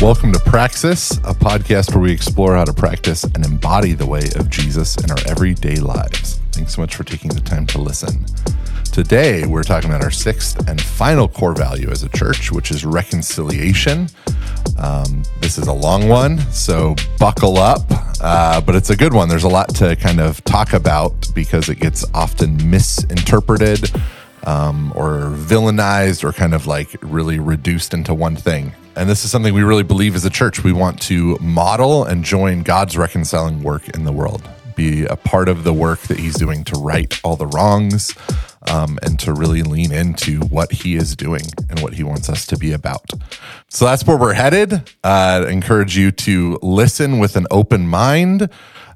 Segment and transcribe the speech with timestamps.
[0.00, 4.22] Welcome to Praxis, a podcast where we explore how to practice and embody the way
[4.36, 6.38] of Jesus in our everyday lives.
[6.52, 8.24] Thanks so much for taking the time to listen.
[8.92, 12.84] Today, we're talking about our sixth and final core value as a church, which is
[12.84, 14.08] reconciliation.
[14.78, 17.82] Um, this is a long one, so buckle up,
[18.20, 19.28] uh, but it's a good one.
[19.28, 23.90] There's a lot to kind of talk about because it gets often misinterpreted
[24.48, 28.72] um, or villainized or kind of like really reduced into one thing.
[28.96, 30.64] And this is something we really believe as a church.
[30.64, 35.50] We want to model and join God's reconciling work in the world, be a part
[35.50, 38.14] of the work that He's doing to right all the wrongs
[38.70, 42.46] um, and to really lean into what He is doing and what He wants us
[42.46, 43.04] to be about.
[43.68, 44.72] So that's where we're headed.
[45.04, 48.48] Uh, I encourage you to listen with an open mind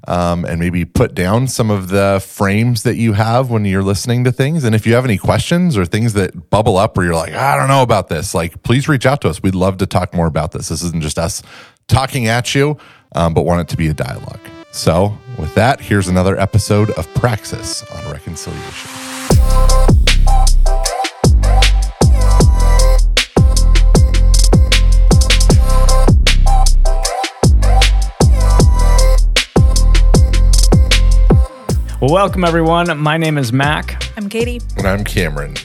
[0.07, 4.23] um, and maybe put down some of the frames that you have when you're listening
[4.25, 4.63] to things.
[4.63, 7.55] And if you have any questions or things that bubble up where you're like, I
[7.57, 9.41] don't know about this, like please reach out to us.
[9.41, 10.69] We'd love to talk more about this.
[10.69, 11.41] This isn't just us
[11.87, 12.77] talking at you,
[13.15, 14.39] um, but want it to be a dialogue.
[14.71, 19.02] So, with that, here's another episode of Praxis on Reconciliation.
[32.03, 32.97] Well, welcome everyone.
[32.99, 34.03] My name is Mac.
[34.17, 34.59] I'm Katie.
[34.75, 35.55] And I'm Cameron.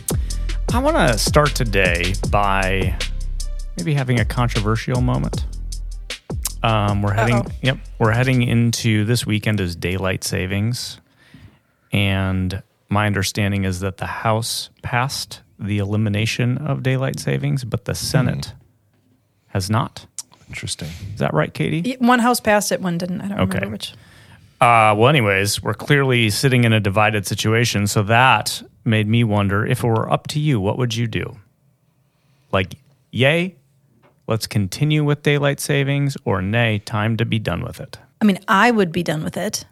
[0.73, 2.97] I want to start today by
[3.77, 5.45] maybe having a controversial moment.
[6.63, 7.51] Um, we're heading, Uh-oh.
[7.61, 11.01] yep, we're heading into this weekend is daylight savings,
[11.91, 17.97] and my understanding is that the House passed the elimination of daylight savings, but the
[17.97, 18.53] Senate
[19.49, 20.07] has not.
[20.49, 20.91] Interesting.
[21.15, 21.97] Is that right, Katie?
[21.99, 23.23] One house passed it, one didn't.
[23.23, 23.55] I don't Okay.
[23.59, 23.95] remember which.
[24.61, 27.87] Uh, well, anyways, we're clearly sitting in a divided situation.
[27.87, 31.39] So that made me wonder if it were up to you, what would you do?
[32.51, 32.75] Like,
[33.13, 33.55] yay,
[34.27, 37.99] let's continue with daylight savings, or nay, time to be done with it.
[38.21, 39.65] I mean, I would be done with it.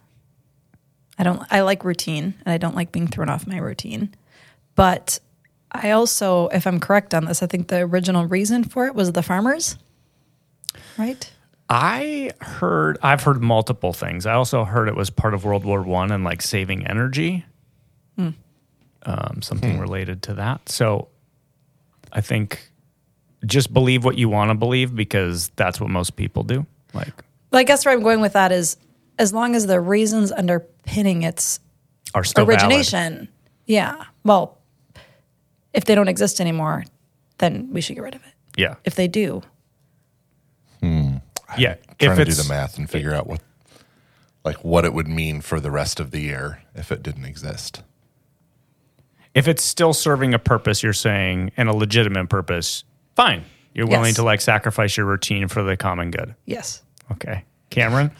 [1.18, 1.42] I don't.
[1.50, 4.14] I like routine, and I don't like being thrown off my routine.
[4.74, 5.18] But
[5.72, 9.12] I also, if I'm correct on this, I think the original reason for it was
[9.12, 9.78] the farmers,
[10.98, 11.32] right?
[11.68, 14.24] I heard, I've heard multiple things.
[14.26, 17.44] I also heard it was part of World War One and like saving energy,
[18.18, 20.68] um, something related to that.
[20.68, 21.08] So
[22.12, 22.70] I think
[23.44, 26.66] just believe what you want to believe because that's what most people do.
[26.92, 27.12] Like,
[27.52, 28.76] Well, I guess where I'm going with that is,
[29.18, 31.60] as long as the reasons underpinning its
[32.14, 32.62] are still valid.
[32.62, 33.28] origination,
[33.66, 34.04] yeah.
[34.24, 34.58] Well,
[35.72, 36.84] if they don't exist anymore,
[37.38, 38.32] then we should get rid of it.
[38.56, 38.74] Yeah.
[38.84, 39.42] If they do,
[41.58, 41.74] Yeah.
[41.98, 43.40] Trying If to do the math and figure out what
[44.44, 47.82] like what it would mean for the rest of the year if it didn't exist.
[49.34, 52.84] if it's still serving a purpose, you're saying, and a legitimate purpose,
[53.16, 53.44] fine.
[53.74, 54.14] You're willing Yes.
[54.16, 56.34] to like sacrifice your routine for the common good.
[56.46, 56.82] yes.
[57.12, 57.44] Okay.
[57.70, 58.10] Cameron,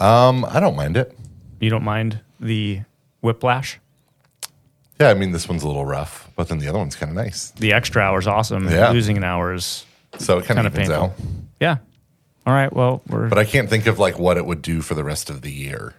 [0.00, 1.16] Um, I don't mind it.
[1.60, 2.80] you don't mind the
[3.20, 3.78] whiplash?
[5.00, 7.16] Yeah, I mean this one's a little rough, but then the other one's kind of
[7.16, 7.50] nice.
[7.52, 8.68] The extra hour's awesome.
[8.68, 8.90] Yeah.
[8.90, 9.84] Losing an hour is
[10.18, 11.04] So it kind of evens painful.
[11.04, 11.12] out.
[11.60, 11.76] Yeah.
[12.46, 12.72] All right.
[12.72, 15.30] Well, we're But I can't think of like what it would do for the rest
[15.30, 15.94] of the year.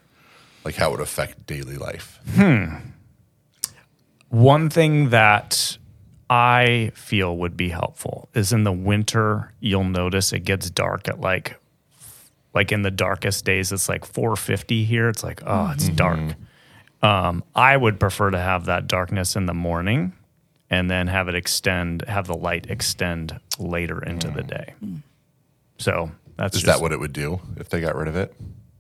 [0.64, 2.20] Like how it would affect daily life.
[2.36, 2.76] Hmm
[4.30, 5.78] One thing that
[6.30, 11.20] I feel would be helpful is in the winter, you'll notice it gets dark at
[11.22, 11.60] like
[12.54, 15.10] like in the darkest days it's like 450 here.
[15.10, 16.36] It's like, oh, it's dark.
[17.02, 20.14] Um, I would prefer to have that darkness in the morning
[20.70, 24.74] and then have it extend, have the light extend later into the day.
[25.78, 28.34] So that's Is just, that what it would do if they got rid of it?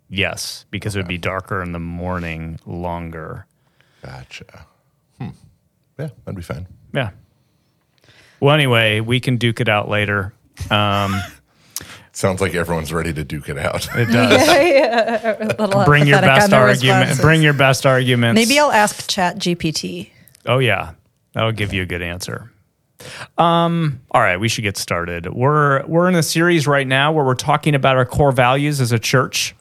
[0.09, 3.46] yes, because it would be darker in the morning longer.
[4.03, 4.66] Gotcha.
[5.19, 5.29] Hmm.
[6.00, 6.68] Yeah, that'd be fine.
[6.94, 7.09] Yeah.
[8.40, 10.34] Well, anyway, we can duke it out later.
[10.69, 11.19] Um,
[12.12, 13.88] Sounds like everyone's ready to duke it out.
[13.96, 14.47] it does.
[15.59, 17.00] A little bring your pathetic on best their argument.
[17.00, 17.22] responses.
[17.22, 18.40] Bring your best arguments.
[18.40, 20.12] Maybe I'll ask Chat GPT.
[20.46, 20.94] Oh yeah,
[21.35, 22.50] that'll give you a good answer.
[23.38, 25.32] Um, all right, we should get started.
[25.32, 28.91] We're we're in a series right now where we're talking about our core values as
[28.91, 29.53] a church.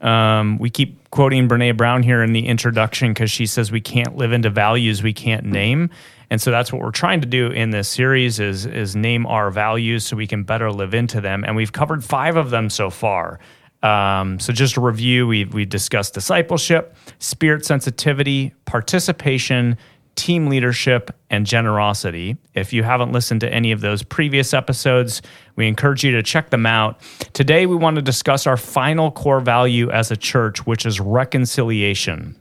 [0.00, 4.16] Um, we keep quoting Brene Brown here in the introduction because she says we can't
[4.16, 5.90] live into values we can't name,
[6.30, 9.50] and so that's what we're trying to do in this series is is name our
[9.50, 11.44] values so we can better live into them.
[11.44, 13.40] And we've covered five of them so far.
[13.82, 19.76] Um, so just a review: we we discussed discipleship, spirit sensitivity, participation,
[20.16, 22.36] team leadership, and generosity.
[22.54, 25.22] If you haven't listened to any of those previous episodes,
[25.54, 27.00] we encourage you to check them out.
[27.32, 32.36] Today, we want to discuss our final core value as a church, which is reconciliation.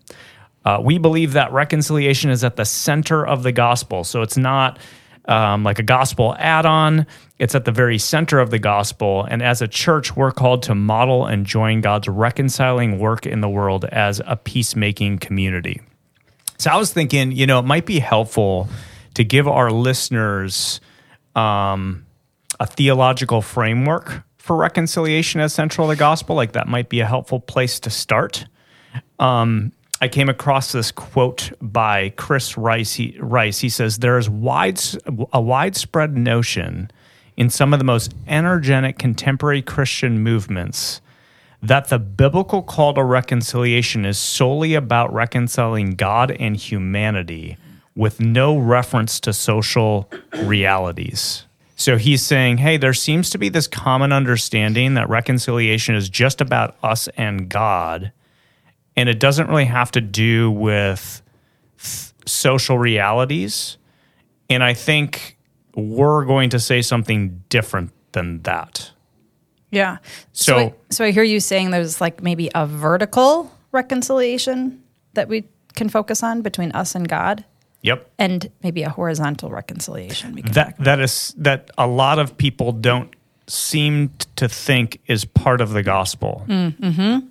[0.64, 4.04] Uh, we believe that reconciliation is at the center of the gospel.
[4.04, 4.80] So it's not
[5.26, 7.06] um, like a gospel add on.
[7.38, 9.28] It's at the very center of the gospel.
[9.30, 13.50] And as a church, we're called to model and join God's reconciling work in the
[13.50, 15.82] world as a peacemaking community.
[16.58, 18.68] So I was thinking, you know, it might be helpful
[19.16, 20.80] to give our listeners
[21.36, 22.06] um,
[22.60, 26.36] a theological framework for reconciliation as central to the gospel.
[26.36, 28.46] Like that might be a helpful place to start.
[29.20, 29.72] Um,
[30.02, 32.94] I came across this quote by Chris Rice.
[32.94, 33.60] He, Rice.
[33.60, 34.80] he says, There is wide,
[35.32, 36.92] a widespread notion
[37.38, 41.02] in some of the most energetic contemporary Christian movements
[41.68, 47.58] that the biblical call to reconciliation is solely about reconciling God and humanity
[47.96, 50.10] with no reference to social
[50.44, 51.46] realities.
[51.76, 56.40] So he's saying, hey, there seems to be this common understanding that reconciliation is just
[56.40, 58.12] about us and God
[58.96, 61.22] and it doesn't really have to do with
[61.78, 63.78] th- social realities.
[64.50, 65.38] And I think
[65.76, 68.92] we're going to say something different than that.
[69.76, 69.98] Yeah.
[70.34, 74.82] So, so I, so I hear you saying there's like maybe a vertical reconciliation
[75.14, 75.44] that we
[75.76, 77.44] can focus on between us and God.
[77.82, 78.10] Yep.
[78.18, 80.42] And maybe a horizontal reconciliation.
[80.54, 83.14] That that is that a lot of people don't
[83.48, 86.44] seem to think is part of the gospel.
[86.48, 87.28] Mm-hmm.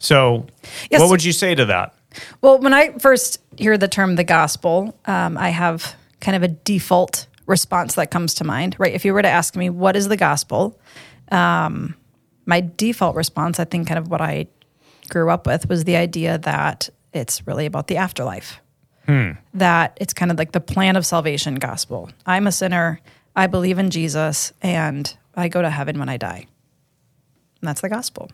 [0.00, 0.46] So,
[0.90, 1.00] yes.
[1.00, 1.94] what would you say to that?
[2.40, 6.48] Well, when I first hear the term the gospel, um, I have kind of a
[6.48, 8.92] default response that comes to mind, right?
[8.92, 10.78] If you were to ask me, what is the gospel?
[11.30, 11.94] Um,
[12.46, 14.46] my default response, I think, kind of what I
[15.08, 18.60] grew up with was the idea that it's really about the afterlife.
[19.06, 19.32] Hmm.
[19.52, 22.10] That it's kind of like the plan of salvation gospel.
[22.26, 23.00] I'm a sinner,
[23.36, 26.46] I believe in Jesus, and I go to heaven when I die.
[27.60, 28.30] And that's the gospel.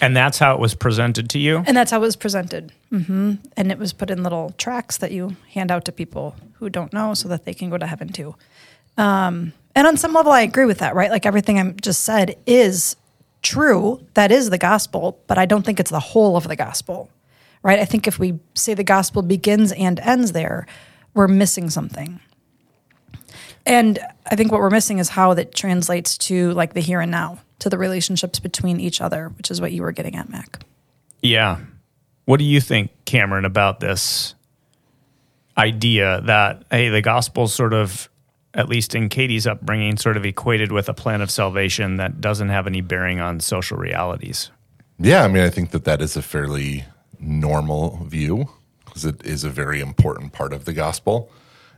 [0.00, 1.62] And that's how it was presented to you?
[1.66, 2.72] And that's how it was presented.
[2.90, 3.34] Mm-hmm.
[3.56, 6.92] And it was put in little tracks that you hand out to people who don't
[6.92, 8.34] know so that they can go to heaven too.
[9.00, 11.10] Um, and on some level, I agree with that, right?
[11.10, 12.96] Like everything I just said is
[13.40, 14.04] true.
[14.12, 17.08] That is the gospel, but I don't think it's the whole of the gospel,
[17.62, 17.78] right?
[17.78, 20.66] I think if we say the gospel begins and ends there,
[21.14, 22.20] we're missing something.
[23.64, 23.98] And
[24.30, 27.38] I think what we're missing is how that translates to like the here and now
[27.60, 30.62] to the relationships between each other, which is what you were getting at, Mac.
[31.22, 31.56] Yeah.
[32.26, 34.34] What do you think, Cameron, about this
[35.56, 38.09] idea that, hey, the gospel sort of,
[38.54, 42.48] at least in Katie's upbringing, sort of equated with a plan of salvation that doesn't
[42.48, 44.50] have any bearing on social realities?
[44.98, 45.24] Yeah.
[45.24, 46.84] I mean, I think that that is a fairly
[47.18, 48.50] normal view
[48.84, 51.30] because it is a very important part of the gospel.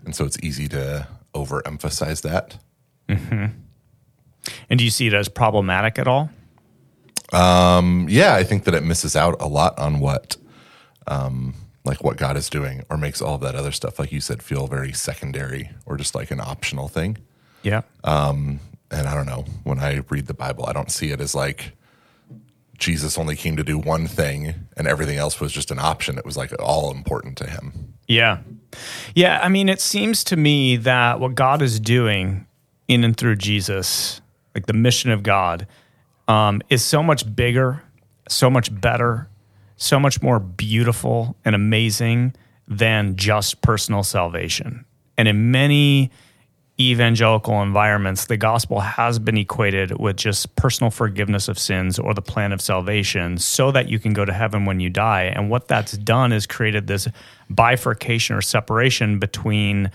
[0.04, 2.56] And so it's easy to overemphasize that.
[3.08, 3.46] Mm-hmm.
[4.70, 6.30] And do you see it as problematic at all?
[7.32, 10.36] Um, yeah, I think that it misses out a lot on what,
[11.06, 11.54] um,
[11.84, 14.42] like what God is doing, or makes all of that other stuff, like you said,
[14.42, 17.18] feel very secondary or just like an optional thing.
[17.62, 17.82] Yeah.
[18.04, 19.44] Um, and I don't know.
[19.64, 21.72] When I read the Bible, I don't see it as like
[22.78, 26.18] Jesus only came to do one thing and everything else was just an option.
[26.18, 27.94] It was like all important to him.
[28.06, 28.38] Yeah.
[29.14, 29.40] Yeah.
[29.42, 32.46] I mean, it seems to me that what God is doing
[32.88, 34.20] in and through Jesus
[34.54, 35.66] like the mission of God,
[36.28, 37.82] um, is so much bigger,
[38.28, 39.28] so much better,
[39.76, 42.34] so much more beautiful and amazing
[42.68, 44.84] than just personal salvation.
[45.18, 46.10] And in many
[46.80, 52.22] evangelical environments, the gospel has been equated with just personal forgiveness of sins or the
[52.22, 55.24] plan of salvation so that you can go to heaven when you die.
[55.24, 57.08] And what that's done is created this
[57.50, 59.90] bifurcation or separation between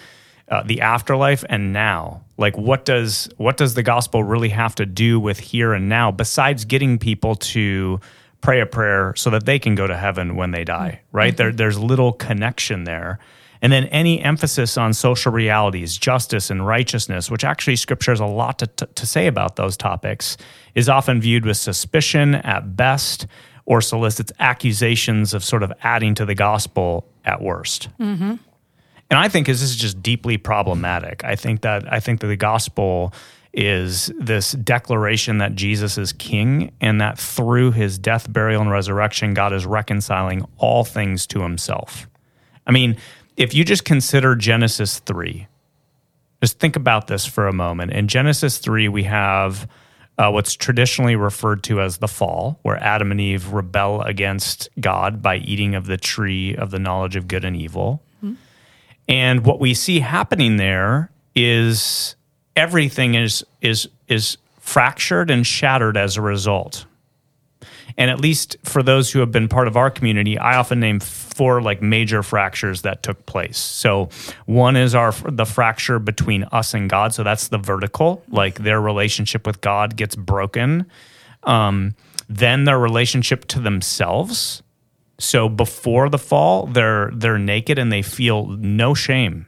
[0.49, 4.85] uh, the afterlife and now like what does what does the gospel really have to
[4.85, 7.99] do with here and now besides getting people to
[8.47, 11.35] pray a prayer so that they can go to heaven when they die right mm-hmm.
[11.35, 13.19] there, there's little connection there
[13.61, 18.25] and then any emphasis on social realities justice and righteousness which actually scripture has a
[18.25, 20.37] lot to, to, to say about those topics
[20.75, 23.27] is often viewed with suspicion at best
[23.65, 28.35] or solicits accusations of sort of adding to the gospel at worst mm-hmm.
[29.09, 31.23] And I think this is just deeply problematic.
[31.23, 33.13] I think that I think that the gospel
[33.57, 39.33] is this declaration that Jesus is king and that through his death, burial, and resurrection,
[39.33, 42.07] God is reconciling all things to himself.
[42.67, 42.97] I mean,
[43.35, 45.47] if you just consider Genesis 3,
[46.39, 47.93] just think about this for a moment.
[47.93, 49.67] In Genesis 3, we have
[50.19, 55.23] uh, what's traditionally referred to as the fall, where Adam and Eve rebel against God
[55.23, 58.03] by eating of the tree of the knowledge of good and evil.
[59.07, 62.16] And what we see happening there is
[62.57, 66.85] everything is is is fractured and shattered as a result.
[67.99, 70.99] And at least for those who have been part of our community, I often name
[70.99, 73.57] four like major fractures that took place.
[73.57, 74.09] So
[74.45, 77.13] one is our the fracture between us and God.
[77.13, 80.85] So that's the vertical, like their relationship with God gets broken.
[81.43, 81.95] Um,
[82.27, 84.61] then their relationship to themselves.
[85.19, 89.47] So before the fall, they're they're naked and they feel no shame.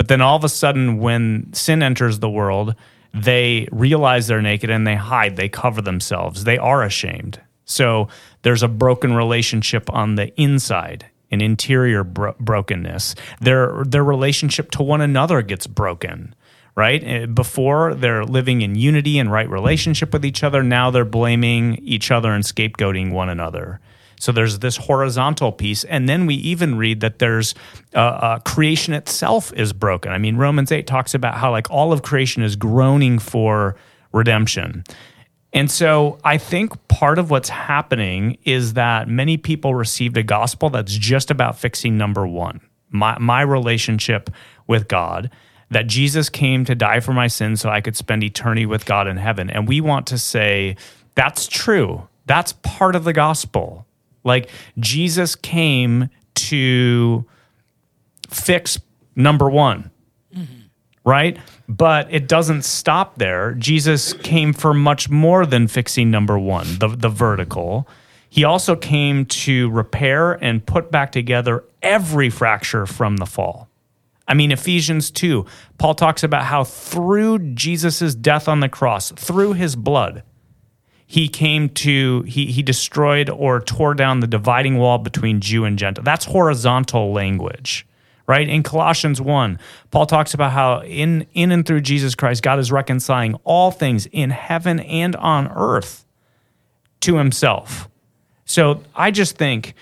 [0.00, 2.74] But then all of a sudden, when sin enters the world,
[3.12, 7.38] they realize they're naked and they hide, they cover themselves, they are ashamed.
[7.66, 8.08] So
[8.40, 13.14] there's a broken relationship on the inside, an interior bro- brokenness.
[13.42, 16.34] Their their relationship to one another gets broken,
[16.74, 17.04] right?
[17.04, 21.74] Eh, Before they're living in unity and right relationship with each other, now they're blaming
[21.82, 23.80] each other and scapegoating one another.
[24.20, 27.54] So there's this horizontal piece, and then we even read that there's
[27.94, 30.12] uh, uh, creation itself is broken.
[30.12, 33.76] I mean, Romans eight talks about how like all of creation is groaning for
[34.12, 34.84] redemption.
[35.52, 40.70] And so I think part of what's happening is that many people received a gospel
[40.70, 42.60] that's just about fixing number one,
[42.90, 44.30] my, my relationship
[44.68, 45.30] with God,
[45.70, 49.08] that Jesus came to die for my sins so I could spend eternity with God
[49.08, 49.50] in heaven.
[49.50, 50.76] And we want to say
[51.14, 52.06] that's true.
[52.26, 53.86] That's part of the gospel.
[54.24, 57.24] Like Jesus came to
[58.28, 58.78] fix
[59.16, 59.90] number one
[61.04, 61.38] right?
[61.68, 63.54] But it doesn't stop there.
[63.54, 67.88] Jesus came for much more than fixing number one, the, the vertical.
[68.28, 73.68] He also came to repair and put back together every fracture from the fall.
[74.28, 75.44] I mean, Ephesians 2,
[75.78, 80.22] Paul talks about how through Jesus' death on the cross, through his blood,
[81.10, 85.76] he came to, he, he destroyed or tore down the dividing wall between Jew and
[85.76, 86.04] Gentile.
[86.04, 87.84] That's horizontal language
[88.28, 88.48] right?
[88.48, 89.58] In Colossians 1,
[89.90, 94.06] Paul talks about how in in and through Jesus Christ God is reconciling all things
[94.06, 96.04] in heaven and on earth
[97.00, 97.88] to himself.
[98.44, 99.74] So I just think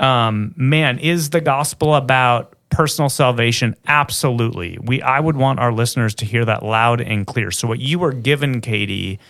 [0.00, 3.76] um, man, is the gospel about personal salvation?
[3.86, 4.76] Absolutely.
[4.82, 7.52] We I would want our listeners to hear that loud and clear.
[7.52, 9.20] So what you were given, Katie,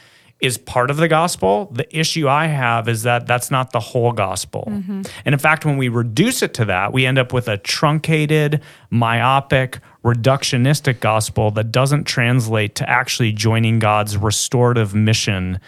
[0.45, 1.71] is part of the gospel.
[1.73, 4.65] The issue I have is that that's not the whole gospel.
[4.69, 5.03] Mm-hmm.
[5.25, 8.61] And in fact, when we reduce it to that, we end up with a truncated,
[8.91, 15.61] myopic, reductionistic gospel that doesn't translate to actually joining God's restorative mission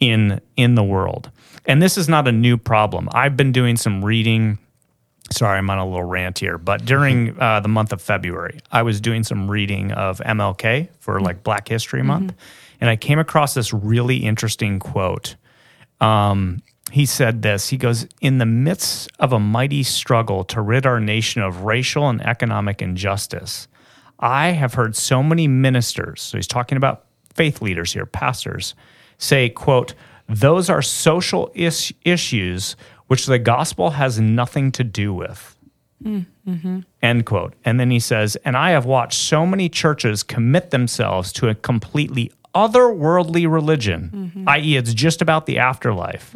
[0.00, 1.30] in in the world.
[1.66, 3.08] And this is not a new problem.
[3.12, 4.58] I've been doing some reading
[5.30, 7.40] sorry, I'm on a little rant here, but during mm-hmm.
[7.40, 11.68] uh, the month of February, I was doing some reading of MLK for like Black
[11.68, 12.63] History Month, mm-hmm.
[12.80, 15.36] And I came across this really interesting quote.
[16.00, 20.86] Um, he said this He goes, In the midst of a mighty struggle to rid
[20.86, 23.68] our nation of racial and economic injustice,
[24.20, 27.04] I have heard so many ministers, so he's talking about
[27.34, 28.74] faith leaders here, pastors,
[29.18, 29.94] say, quote,
[30.28, 32.76] those are social is- issues
[33.08, 35.56] which the gospel has nothing to do with.
[37.02, 37.54] End quote.
[37.64, 41.54] And then he says, and I have watched so many churches commit themselves to a
[41.54, 46.34] completely otherworldly religion, i.e., it's just about the afterlife,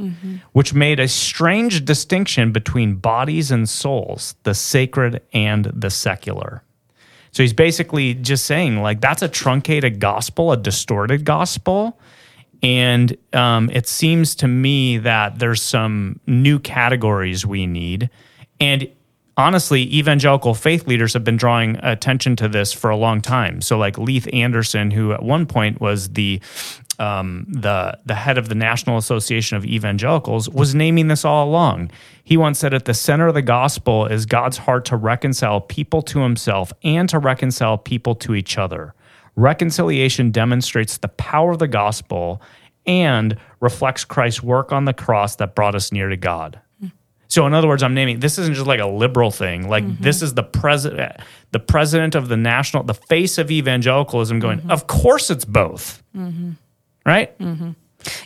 [0.52, 6.62] which made a strange distinction between bodies and souls, the sacred and the secular.
[7.30, 11.98] So he's basically just saying, like, that's a truncated gospel, a distorted gospel.
[12.62, 18.10] And um, it seems to me that there's some new categories we need.
[18.60, 18.90] And
[19.38, 23.62] honestly, evangelical faith leaders have been drawing attention to this for a long time.
[23.62, 26.40] So, like Leith Anderson, who at one point was the
[26.98, 31.90] um, the the head of the National Association of Evangelicals, was naming this all along.
[32.24, 36.02] He once said, "At the center of the gospel is God's heart to reconcile people
[36.02, 38.94] to Himself and to reconcile people to each other."
[39.36, 42.42] Reconciliation demonstrates the power of the gospel
[42.86, 46.58] and reflects Christ's work on the cross that brought us near to God.
[47.28, 49.68] So, in other words, I'm naming this isn't just like a liberal thing.
[49.68, 50.02] Like mm-hmm.
[50.02, 51.16] this is the president,
[51.52, 54.60] the president of the national, the face of evangelicalism, going.
[54.60, 54.70] Mm-hmm.
[54.70, 56.52] Of course, it's both, mm-hmm.
[57.04, 57.34] right?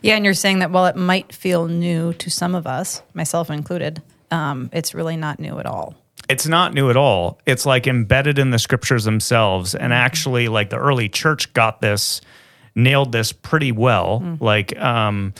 [0.02, 3.50] Yeah, and you're saying that while it might feel new to some of us, myself
[3.50, 5.96] included, um, it's really not new at all.
[6.28, 7.40] it's not new at all.
[7.46, 9.74] It's like embedded in the scriptures themselves.
[9.74, 12.20] And actually, like the early church got this,
[12.74, 14.20] nailed this pretty well.
[14.20, 14.40] Mm.
[14.40, 15.34] Like, um,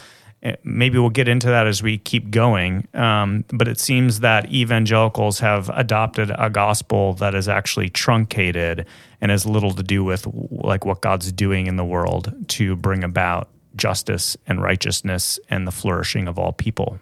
[0.65, 2.89] maybe we'll get into that as we keep going.
[2.95, 8.87] Um, but it seems that evangelicals have adopted a gospel that is actually truncated
[9.21, 13.05] and has little to do with like what God's doing in the world to bring
[13.05, 16.99] about justice and righteousness and the flourishing of all people.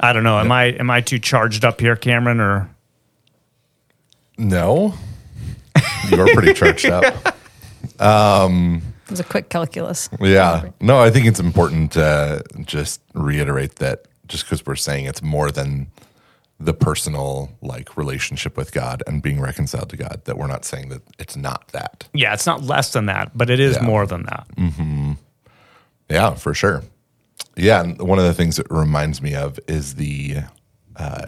[0.00, 0.38] I don't know.
[0.38, 2.40] Am I am I too charged up here, Cameron?
[2.40, 2.68] Or
[4.36, 4.94] No,
[6.10, 7.36] you're pretty charged up.
[8.00, 10.10] Um, It was a quick calculus.
[10.20, 10.68] Yeah.
[10.80, 15.50] No, I think it's important to just reiterate that just because we're saying it's more
[15.50, 15.86] than
[16.60, 20.90] the personal like relationship with God and being reconciled to God, that we're not saying
[20.90, 22.06] that it's not that.
[22.12, 23.82] Yeah, it's not less than that, but it is Yeah.
[23.82, 24.46] more than that.
[24.58, 25.12] Hmm.
[26.10, 26.82] Yeah, for sure.
[27.56, 30.38] Yeah, and one of the things it reminds me of is the
[30.96, 31.26] uh,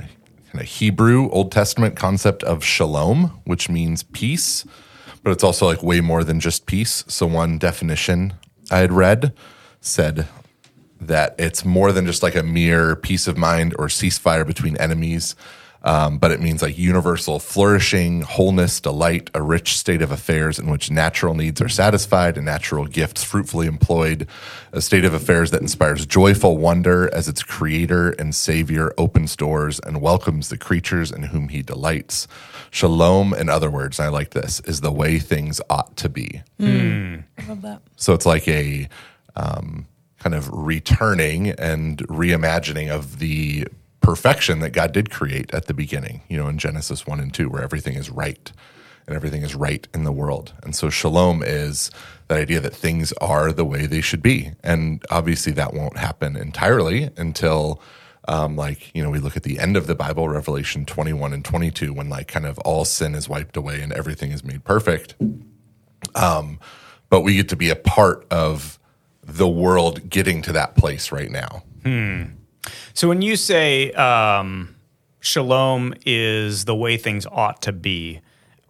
[0.50, 4.64] kind of Hebrew Old Testament concept of shalom, which means peace,
[5.22, 7.04] but it's also like way more than just peace.
[7.08, 8.34] So one definition
[8.70, 9.34] I had read
[9.80, 10.28] said
[11.00, 15.34] that it's more than just like a mere peace of mind or ceasefire between enemies.
[15.82, 20.70] Um, but it means like universal flourishing, wholeness, delight, a rich state of affairs in
[20.70, 24.26] which natural needs are satisfied and natural gifts fruitfully employed,
[24.72, 29.80] a state of affairs that inspires joyful wonder as its creator and savior opens doors
[29.80, 32.28] and welcomes the creatures in whom he delights.
[32.70, 36.42] Shalom, in other words, and I like this, is the way things ought to be.
[37.38, 37.80] I love that.
[37.96, 38.86] So it's like a
[39.34, 39.86] um,
[40.18, 43.66] kind of returning and reimagining of the
[44.00, 47.48] perfection that God did create at the beginning, you know, in Genesis 1 and 2,
[47.48, 48.52] where everything is right
[49.06, 50.52] and everything is right in the world.
[50.62, 51.90] And so shalom is
[52.28, 54.52] that idea that things are the way they should be.
[54.62, 57.80] And obviously that won't happen entirely until.
[58.28, 61.42] Um, like you know, we look at the end of the Bible, Revelation twenty-one and
[61.42, 65.14] twenty-two, when like kind of all sin is wiped away and everything is made perfect
[67.08, 68.78] but we get to be a part of
[69.22, 71.62] the world getting to that place right now.
[72.94, 74.76] So when you say um,
[75.20, 78.20] shalom is the way things ought to be,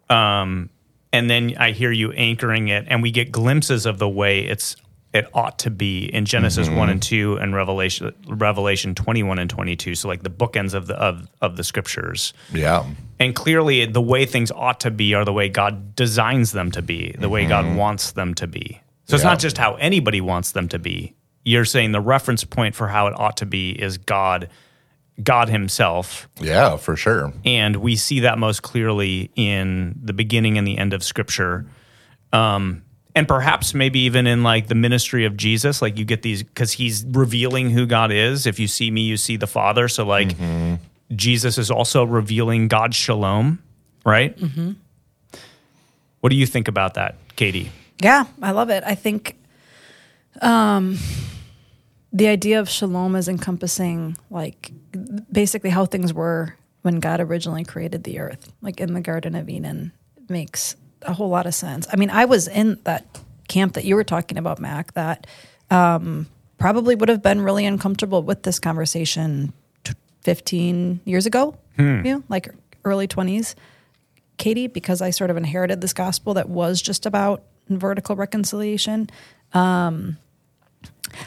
[0.09, 0.70] um,
[1.12, 4.76] and then I hear you anchoring it, and we get glimpses of the way it's
[5.12, 9.50] it ought to be in Genesis one and two and Revelation Revelation twenty one and
[9.50, 9.94] twenty two.
[9.94, 12.32] So like the bookends of the of of the scriptures.
[12.52, 12.87] Yeah.
[13.18, 16.80] And clearly, the way things ought to be are the way God designs them to
[16.80, 18.80] be, the way God wants them to be.
[19.04, 21.14] So it's not just how anybody wants them to be.
[21.44, 24.49] You're saying the reference point for how it ought to be is God,
[25.23, 27.32] God Himself, Yeah, for sure.
[27.44, 31.66] and we see that most clearly in the beginning and the end of Scripture.
[32.32, 32.82] Um,
[33.14, 36.72] and perhaps maybe even in like the ministry of Jesus, like you get these because
[36.72, 38.46] he's revealing who God is.
[38.46, 39.88] If you see me, you see the Father.
[39.88, 40.37] So like
[41.14, 43.59] Jesus is also revealing God's shalom,
[44.07, 44.38] right?
[46.20, 47.72] What do you think about that, Katie?
[48.00, 48.85] Yeah, I love it.
[48.87, 49.37] I think
[50.40, 50.96] um,
[52.12, 54.73] the idea of shalom is encompassing like
[55.31, 59.49] basically how things were when God originally created the earth, like in the Garden of
[59.49, 61.87] Eden, It makes a whole lot of sense.
[61.92, 63.05] I mean, I was in that
[63.49, 65.27] camp that you were talking about, Mac, that
[65.70, 66.27] um,
[66.59, 69.53] probably would have been really uncomfortable with this conversation
[69.85, 69.92] t-
[70.23, 71.57] 15 years ago,
[72.05, 72.49] you know, like
[72.85, 73.55] early 20s.
[74.38, 79.11] Katie, because I sort of inherited this gospel that was just about vertical reconciliation.
[79.53, 80.16] Um,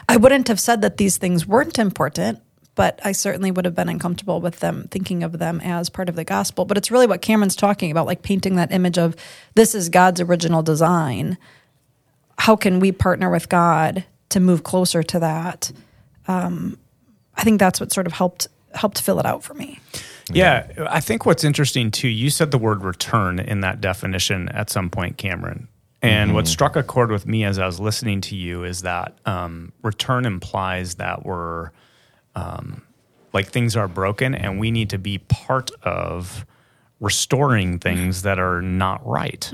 [0.08, 2.42] I wouldn't have said that these things weren't important,
[2.76, 6.16] but I certainly would have been uncomfortable with them thinking of them as part of
[6.16, 6.66] the gospel.
[6.66, 9.16] But it's really what Cameron's talking about, like painting that image of
[9.56, 11.38] this is God's original design.
[12.40, 15.72] How can we partner with God to move closer to that?
[16.28, 16.78] Um,
[17.36, 19.80] I think that's what sort of helped helped fill it out for me.
[20.32, 24.70] Yeah, I think what's interesting too, you said the word return in that definition at
[24.70, 25.68] some point, Cameron.
[26.04, 29.18] And what struck a chord with me as I was listening to you is that
[29.26, 31.72] um, return implies that we're
[32.36, 32.82] um,
[33.32, 36.46] like things are broken and we need to be part of
[37.00, 39.50] restoring things that are not right.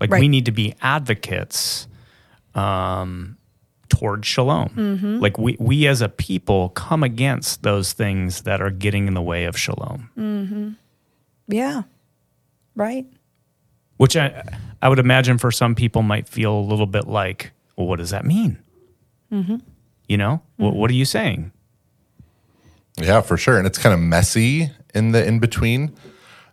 [0.00, 1.86] Like we need to be advocates
[2.54, 3.36] um,
[3.88, 4.70] toward shalom.
[5.20, 9.22] Like we, we as a people come against those things that are getting in the
[9.22, 10.76] way of shalom.
[11.48, 11.82] Yeah,
[12.74, 13.06] right.
[13.96, 14.42] Which I,
[14.82, 18.10] I would imagine for some people might feel a little bit like, well, what does
[18.10, 18.58] that mean?
[19.32, 19.56] Mm-hmm.
[20.08, 20.78] You know, what, mm-hmm.
[20.78, 21.52] what are you saying?
[22.98, 23.58] Yeah, for sure.
[23.58, 25.94] And it's kind of messy in the in between.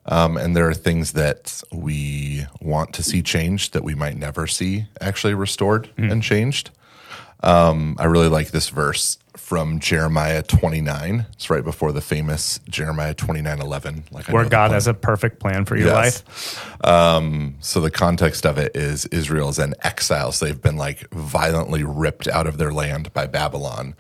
[0.05, 4.47] Um, and there are things that we want to see changed that we might never
[4.47, 6.11] see actually restored mm.
[6.11, 6.71] and changed.
[7.43, 11.25] Um, I really like this verse from Jeremiah 29.
[11.33, 14.03] It's right before the famous Jeremiah 29 11.
[14.11, 16.23] Like Where God has a perfect plan for your Yes.
[16.25, 16.85] life.
[16.85, 20.31] Um, so the context of it is Israel's in exile.
[20.31, 23.95] So they've been like violently ripped out of their land by Babylon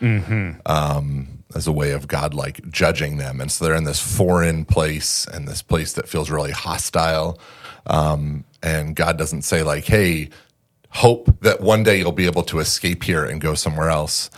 [0.65, 3.41] um, as a way of God like judging them.
[3.41, 7.39] And so they're in this foreign place and this place that feels really hostile.
[7.87, 10.29] Um, and God doesn't say like, "Hey,
[10.93, 14.29] hope that one day you'll be able to escape here and go somewhere else."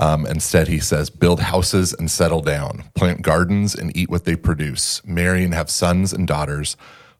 [0.00, 4.36] Um, instead, he says, build houses and settle down, plant gardens and eat what they
[4.36, 6.76] produce, marry and have sons and daughters,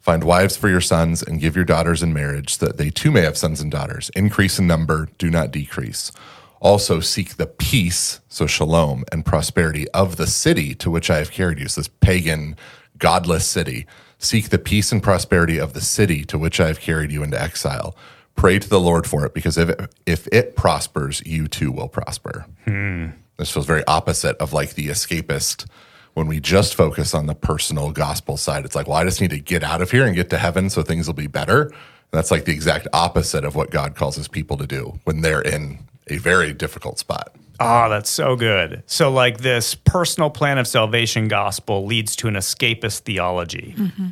[0.09, 3.11] Find wives for your sons and give your daughters in marriage so that they too
[3.11, 4.11] may have sons and daughters.
[4.17, 6.13] Increase in number, do not decrease.
[6.61, 11.31] Also seek the peace, so shalom, and prosperity of the city to which I have
[11.31, 11.69] carried you.
[11.69, 12.57] So this pagan,
[12.97, 13.87] godless city.
[14.19, 17.41] Seek the peace and prosperity of the city to which I have carried you into
[17.41, 17.95] exile.
[18.39, 21.89] Pray to the Lord for it, because if it, if it prospers, you too will
[21.89, 22.47] prosper.
[22.67, 23.09] Hmm.
[23.37, 25.67] This feels very opposite of like the escapist
[26.15, 28.65] when we just focus on the personal gospel side.
[28.65, 30.71] It's like, well, I just need to get out of here and get to heaven
[30.71, 31.73] so things will be better.
[32.13, 35.43] That's like the exact opposite of what God calls his people to do when they're
[35.43, 37.35] in a very difficult spot.
[37.59, 38.85] Oh, that's so good.
[38.87, 43.75] So, like this personal plan of salvation gospel leads to an escapist theology.
[43.77, 44.09] Mm-hmm.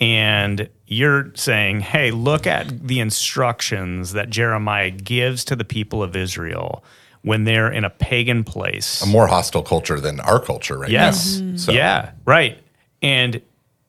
[0.00, 6.16] And you're saying, hey, look at the instructions that Jeremiah gives to the people of
[6.16, 6.84] Israel
[7.22, 9.02] when they're in a pagan place.
[9.02, 11.38] A more hostile culture than our culture right Yes.
[11.38, 11.46] now.
[11.46, 11.56] Mm-hmm.
[11.56, 12.58] So Yeah, right.
[13.02, 13.40] And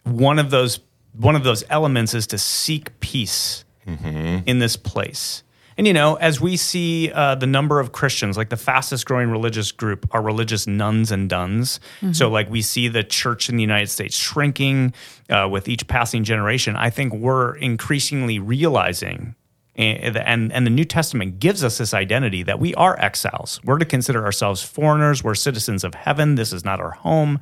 [0.03, 0.79] one of those
[1.17, 4.39] one of those elements is to seek peace mm-hmm.
[4.45, 5.43] in this place.
[5.77, 9.29] And you know, as we see uh, the number of Christians, like the fastest growing
[9.29, 11.79] religious group are religious nones and dones.
[12.13, 14.93] So, like we see the church in the United States shrinking
[15.29, 16.75] uh, with each passing generation.
[16.75, 19.35] I think we're increasingly realizing
[19.75, 23.59] and, and and the New Testament gives us this identity that we are exiles.
[23.63, 25.23] We're to consider ourselves foreigners.
[25.23, 26.35] We're citizens of heaven.
[26.35, 27.39] This is not our home.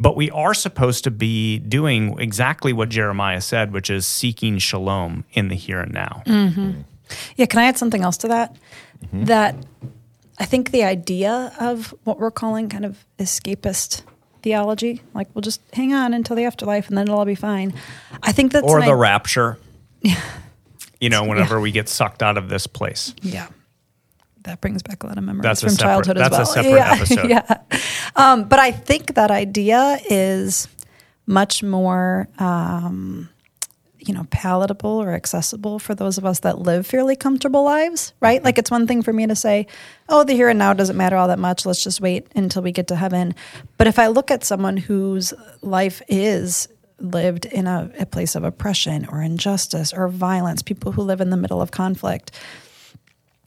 [0.00, 5.24] But we are supposed to be doing exactly what Jeremiah said, which is seeking shalom
[5.32, 6.22] in the here and now.
[7.36, 8.56] Yeah, can I add something else to that?
[9.12, 9.56] That
[10.38, 14.02] I think the idea of what we're calling kind of escapist
[14.42, 17.72] theology, like we'll just hang on until the afterlife and then it'll all be fine.
[18.22, 19.58] I think that's Or the i- rapture.
[21.00, 23.14] You know, whenever we get sucked out of this place.
[23.22, 23.48] Yeah.
[24.44, 26.46] That brings back a lot of memories That's from separate- childhood as that's a well.
[26.54, 27.28] separate yeah, episode.
[27.70, 27.80] Yeah.
[28.16, 30.68] Um, but I think that idea is
[31.26, 33.28] much more, um,
[34.00, 38.38] you know, palatable or accessible for those of us that live fairly comfortable lives, right?
[38.38, 38.44] Mm-hmm.
[38.44, 39.66] Like it's one thing for me to say,
[40.08, 41.66] oh, the here and now doesn't matter all that much.
[41.66, 43.34] Let's just wait until we get to heaven.
[43.76, 46.68] But if I look at someone whose life is
[47.00, 51.30] lived in a, a place of oppression or injustice or violence, people who live in
[51.30, 52.32] the middle of conflict,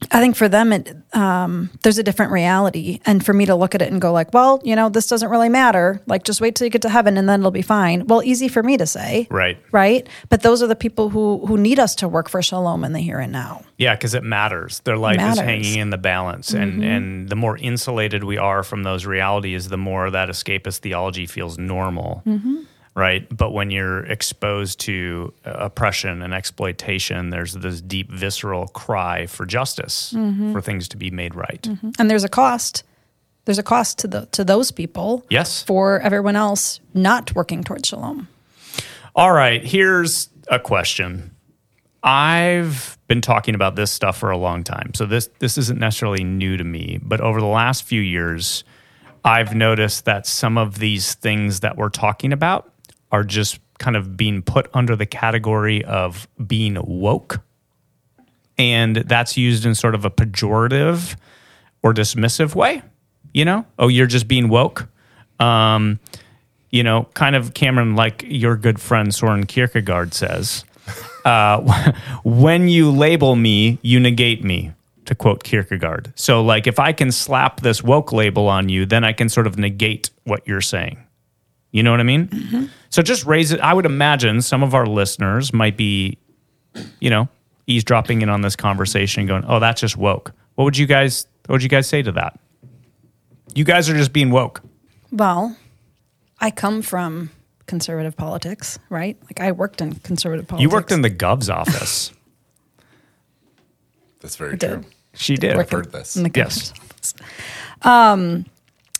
[0.10, 3.76] I think for them, it um, there's a different reality, and for me to look
[3.76, 6.02] at it and go like, well, you know, this doesn't really matter.
[6.08, 8.08] Like, just wait till you get to heaven, and then it'll be fine.
[8.08, 9.58] Well, easy for me to say, Right.
[9.72, 10.08] Right.
[10.30, 13.00] But those are the people who who need us to work for shalom in the
[13.00, 13.64] here and now.
[13.78, 14.80] Yeah, because it matters.
[14.82, 15.40] Their life matters.
[15.40, 19.70] is hanging in the balance, and and the more insulated we are from those realities,
[19.70, 22.24] the more that escapist theology feels normal,
[22.96, 23.26] right?
[23.36, 29.46] But when you're exposed to uh, oppression and exploitation, there's this deep visceral cry for
[29.46, 30.12] justice,
[30.52, 31.66] for things to be made right.
[32.00, 32.84] And there's a cost.
[33.46, 35.26] There's a cost to the to those people.
[35.30, 35.64] Yes.
[35.64, 38.28] For everyone else not working towards shalom.
[39.16, 41.32] All right, here's a question.
[42.04, 44.94] I've been talking about this stuff for a long time.
[44.94, 48.64] So this this isn't necessarily new to me, but over the last few years,
[49.24, 52.71] I've noticed that some of these things that we're talking about
[53.12, 57.41] are just kind of being put under the category of being woke.
[58.58, 61.15] And that's used in sort of a pejorative
[61.82, 62.84] or dismissive way,
[63.34, 63.65] you know?
[63.80, 64.88] Oh, you're just being woke.
[65.39, 66.00] Um,
[66.69, 70.63] you know, kind of Cameron, like your good friend Soren Kierkegaard says,
[71.26, 71.93] uh,
[72.24, 74.74] when you label me, you negate me,
[75.06, 76.13] to quote Kierkegaard.
[76.15, 79.47] So, like, if I can slap this woke label on you, then I can sort
[79.47, 81.04] of negate what you're saying.
[81.71, 82.69] You know what I mean?
[82.92, 83.60] So, just raise it.
[83.62, 86.18] I would imagine some of our listeners might be,
[87.00, 87.28] you know,
[87.68, 91.26] eavesdropping in on this conversation, going, "Oh, that's just woke." What would you guys?
[91.48, 92.40] What would you guys say to that?
[93.56, 94.62] You guys are just being woke.
[95.12, 95.56] Well,
[96.40, 97.32] I come from
[97.66, 99.18] conservative politics, right?
[99.24, 100.64] Like I worked in conservative politics.
[100.64, 102.12] You worked in the Gov's office.
[104.20, 104.70] That's very did.
[104.70, 104.86] true.
[105.14, 105.58] She did.
[105.58, 106.16] I've heard this.
[106.16, 106.72] in the Yes.
[106.72, 107.14] office.
[107.82, 108.46] Um,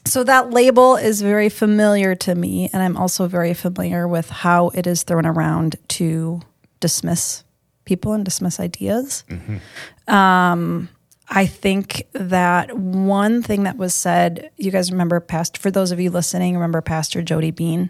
[0.06, 4.70] so that label is very familiar to me, and I'm also very familiar with how
[4.70, 6.42] it is thrown around to
[6.80, 7.44] dismiss
[7.86, 9.24] people and dismiss ideas.
[10.08, 10.90] Um,
[11.30, 16.00] I think that one thing that was said, you guys remember, past for those of
[16.00, 17.90] you listening, remember Pastor Jody Bean.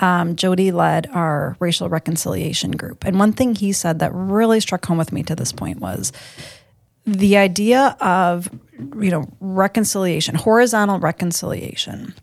[0.00, 4.86] Um, Jody led our racial reconciliation group, and one thing he said that really struck
[4.86, 6.12] home with me to this point was
[7.08, 8.50] the idea of
[9.00, 12.14] you know reconciliation horizontal reconciliation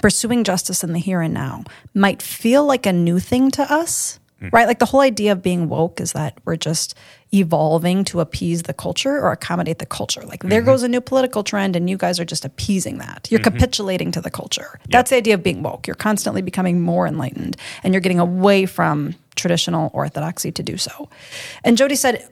[0.00, 1.62] pursuing justice in the here and now
[1.94, 4.48] might feel like a new thing to us hmm.
[4.52, 4.66] right?
[4.66, 6.96] Like the whole idea of being woke is that we're just
[7.34, 10.22] evolving to appease the culture or accommodate the culture.
[10.22, 10.70] Like there mm-hmm.
[10.70, 13.28] goes a new political trend and you guys are just appeasing that.
[13.30, 13.56] You're mm-hmm.
[13.56, 14.78] capitulating to the culture.
[14.88, 15.86] That's the idea of being woke.
[15.86, 21.08] You're constantly becoming more enlightened and you're getting away from traditional orthodoxy to do so.
[21.64, 22.28] And Jody said,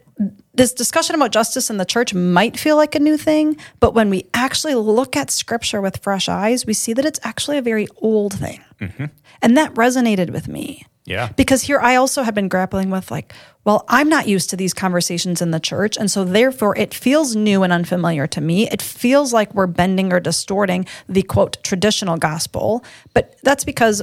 [0.54, 4.10] this discussion about justice in the church might feel like a new thing, but when
[4.10, 7.86] we actually look at scripture with fresh eyes, we see that it's actually a very
[7.96, 8.62] old thing.
[8.80, 9.06] Mm-hmm.
[9.42, 10.84] And that resonated with me.
[11.06, 11.32] Yeah.
[11.32, 13.32] Because here I also have been grappling with, like,
[13.64, 15.96] well, I'm not used to these conversations in the church.
[15.96, 18.68] And so therefore it feels new and unfamiliar to me.
[18.68, 22.84] It feels like we're bending or distorting the quote traditional gospel.
[23.14, 24.02] But that's because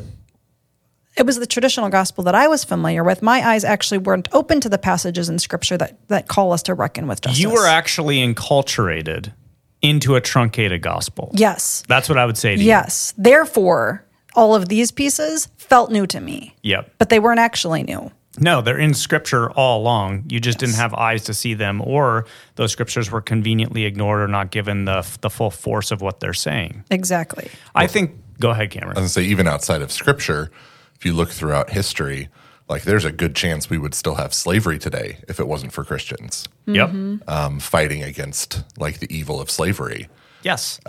[1.17, 3.21] it was the traditional gospel that I was familiar with.
[3.21, 6.73] My eyes actually weren't open to the passages in scripture that, that call us to
[6.73, 7.39] reckon with justice.
[7.41, 9.33] You were actually enculturated
[9.81, 11.31] into a truncated gospel.
[11.33, 11.83] Yes.
[11.87, 12.67] That's what I would say to you.
[12.67, 13.13] Yes.
[13.17, 16.93] Therefore, all of these pieces felt new to me, Yep.
[16.97, 18.11] but they weren't actually new.
[18.39, 20.25] No, they're in scripture all along.
[20.29, 24.27] You just didn't have eyes to see them, or those scriptures were conveniently ignored or
[24.27, 26.83] not given the, the full force of what they're saying.
[26.91, 27.49] Exactly.
[27.73, 28.95] I think, go ahead, Cameron.
[28.97, 30.51] I was gonna say, even outside of scripture,
[30.97, 32.29] if you look throughout history,
[32.69, 35.83] like there's a good chance we would still have slavery today if it wasn't for
[35.83, 36.89] Christians Yep.
[37.27, 40.09] um, fighting against like the evil of slavery.
[40.43, 40.79] Yes.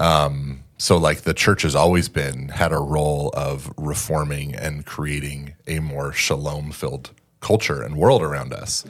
[0.80, 5.80] So like the church has always been had a role of reforming and creating a
[5.80, 8.84] more shalom filled culture and world around us.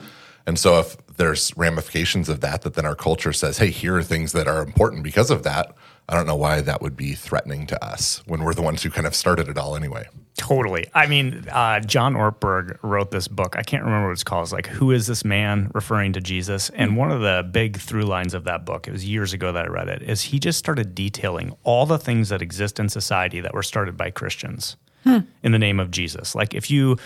[0.46, 4.02] And so if there's ramifications of that that then our culture says, "Hey, here are
[4.02, 5.74] things that are important because of that."
[6.08, 8.90] I don't know why that would be threatening to us when we're the ones who
[8.90, 10.06] kind of started it all anyway.
[10.38, 10.86] Totally.
[10.94, 13.56] I mean, uh, John Ortberg wrote this book.
[13.58, 14.44] I can't remember what it's called.
[14.44, 15.70] It's like, Who is this man?
[15.74, 16.70] referring to Jesus.
[16.70, 19.64] And one of the big through lines of that book, it was years ago that
[19.66, 23.40] I read it, is he just started detailing all the things that exist in society
[23.40, 24.76] that were started by Christians
[25.42, 26.34] in the name of Jesus.
[26.34, 26.98] Like, if you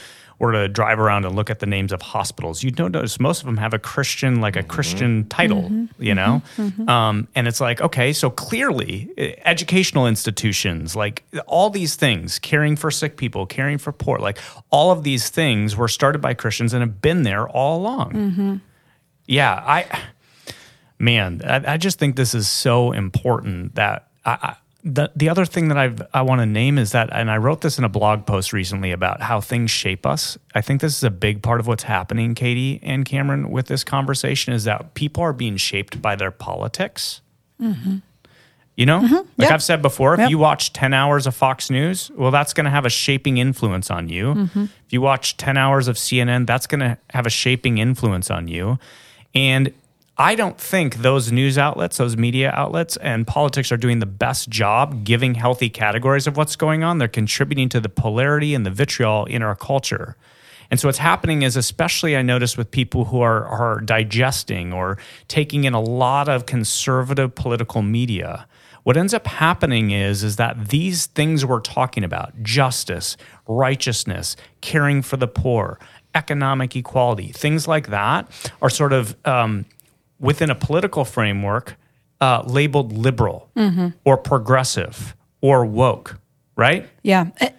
[0.43, 3.47] were to drive around and look at the names of hospitals, you'd notice most of
[3.47, 4.69] them have a Christian, like a mm-hmm.
[4.69, 6.03] Christian title, mm-hmm.
[6.03, 6.43] you know?
[6.57, 6.89] Mm-hmm.
[6.89, 12.75] Um, and it's like, okay, so clearly eh, educational institutions, like all these things, caring
[12.75, 14.39] for sick people, caring for poor, like
[14.71, 18.61] all of these things were started by Christians and have been there all along.
[19.27, 19.87] Yeah, I,
[20.99, 25.45] man, I, I just think this is so important that I, I the, the other
[25.45, 27.88] thing that I've, I want to name is that, and I wrote this in a
[27.88, 30.37] blog post recently about how things shape us.
[30.55, 33.85] I think this is a big part of what's happening, Katie and Cameron, with this
[33.85, 37.21] conversation is that people are being shaped by their politics.
[37.61, 37.99] Mm-hmm.
[38.75, 39.14] You know, mm-hmm.
[39.14, 39.51] like Yep.
[39.53, 40.31] I've said before, if Yep.
[40.31, 43.90] you watch 10 hours of Fox News, well, that's going to have a shaping influence
[43.90, 44.35] on you.
[44.35, 44.62] Mm-hmm.
[44.64, 48.49] If you watch 10 hours of CNN, that's going to have a shaping influence on
[48.49, 48.79] you.
[49.35, 49.73] And
[50.23, 54.49] I don't think those news outlets, those media outlets, and politics are doing the best
[54.49, 56.99] job giving healthy categories of what's going on.
[56.99, 60.17] They're contributing to the polarity and the vitriol in our culture.
[60.71, 64.97] And so what's happening is, especially I notice with people who are, are digesting or
[65.27, 68.47] taking in a lot of conservative political media,
[68.85, 73.17] what ends up happening is, is that these things we're talking about, justice,
[73.49, 75.81] righteousness, caring for the poor,
[76.15, 78.31] economic equality, things like that
[78.63, 79.67] are sort of um,
[80.23, 81.77] within a political framework
[82.23, 83.51] uh, labeled liberal
[84.05, 86.19] or progressive or woke,
[86.57, 86.89] right?
[87.03, 87.27] Yeah.
[87.41, 87.51] Eh,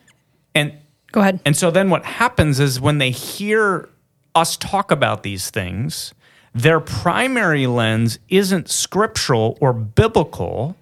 [0.55, 0.73] And
[1.11, 1.39] Go ahead.
[1.45, 3.89] and so then what happens is when they hear
[4.33, 6.13] us talk about these things,
[6.55, 10.75] their primary lens isn't scriptural or biblical,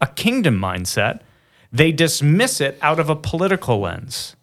[0.00, 1.20] a kingdom mindset.
[1.72, 4.36] They dismiss it out of a political lens.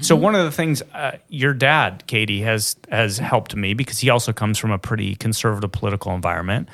[0.00, 4.10] So one of the things uh, your dad, Katie, has has helped me because he
[4.10, 6.68] also comes from a pretty conservative political environment.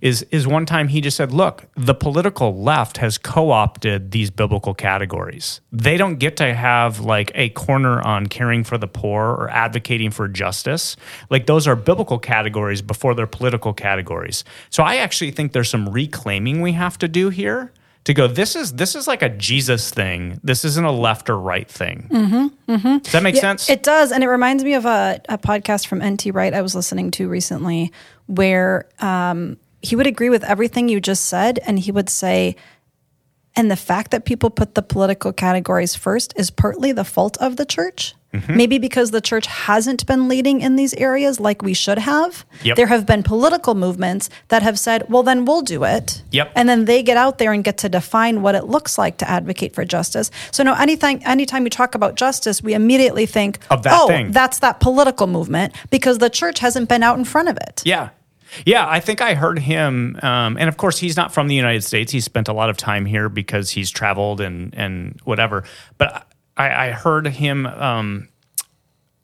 [0.00, 4.74] Is is one time he just said, "Look, the political left has co-opted these biblical
[4.74, 5.60] categories.
[5.72, 10.10] They don't get to have like a corner on caring for the poor or advocating
[10.10, 10.96] for justice.
[11.30, 14.44] Like those are biblical categories before they're political categories.
[14.68, 17.72] So I actually think there's some reclaiming we have to do here."
[18.04, 21.38] To go this is this is like a jesus thing this isn't a left or
[21.38, 22.06] right thing
[22.66, 24.12] does that make sense It does.
[24.12, 27.28] And it reminds me of a, a podcast from NT Wright I was listening to
[27.28, 27.92] recently
[28.26, 31.58] where um, he would agree with everything you just said.
[31.66, 32.56] And he would say,
[33.56, 37.56] and the fact that people put the political categories first is partly the fault of
[37.56, 38.14] the church.
[38.34, 38.56] Mm-hmm.
[38.56, 42.44] Maybe because the church hasn't been leading in these areas like we should have.
[42.64, 42.76] Yep.
[42.76, 46.22] There have been political movements that have said, well, then we'll do it.
[46.32, 46.52] Yep.
[46.56, 49.30] And then they get out there and get to define what it looks like to
[49.30, 50.32] advocate for justice.
[50.50, 54.32] So, no, anything, anytime you talk about justice, we immediately think, Of that oh, thing.
[54.32, 57.82] that's that political movement because the church hasn't been out in front of it.
[57.84, 58.10] yeah
[58.66, 61.82] yeah i think i heard him um, and of course he's not from the united
[61.82, 65.64] states he spent a lot of time here because he's traveled and and whatever
[65.98, 68.28] but i, I heard him um,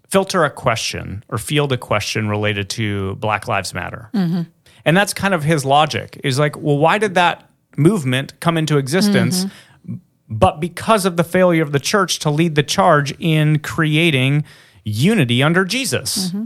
[0.08, 4.10] filter a question or field a question related to black lives matter.
[4.12, 4.42] Mm-hmm.
[4.84, 6.20] And that's kind of his logic.
[6.24, 9.94] Is like well why did that movement come into existence mm-hmm.
[10.28, 14.44] but because of the failure of the church to lead the charge in creating
[14.84, 16.28] unity under Jesus.
[16.28, 16.44] Mm-hmm.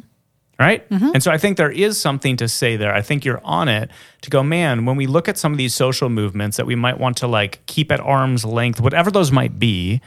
[0.59, 0.85] Right.
[0.91, 2.95] And so I think there is something to say there.
[2.95, 3.91] I think you're on it
[4.23, 6.99] to go, man, when we look at some of these social movements that we might
[6.99, 10.01] want to like keep at arm's length, whatever those might be,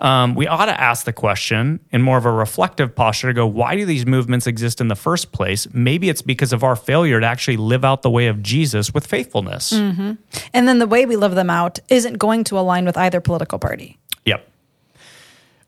[0.00, 3.46] um, we ought to ask the question in more of a reflective posture to go,
[3.46, 5.66] why do these movements exist in the first place?
[5.72, 9.06] Maybe it's because of our failure to actually live out the way of Jesus with
[9.06, 9.72] faithfulness.
[9.72, 10.18] And
[10.52, 13.98] then the way we live them out isn't going to align with either political party.
[14.26, 14.46] Yep.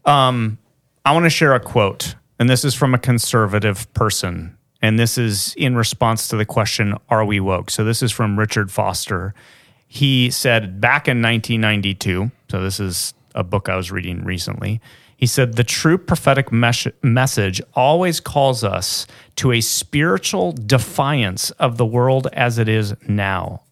[0.04, 0.58] Um,
[1.04, 4.56] I want to share a quote, and this is from a conservative person.
[4.82, 7.70] And this is in response to the question, Are we woke?
[7.70, 9.34] So this is from Richard Foster.
[9.88, 14.80] He said back in 1992, so this is a book I was reading recently.
[15.16, 21.78] He said, The true prophetic mes- message always calls us to a spiritual defiance of
[21.78, 23.62] the world as it is now.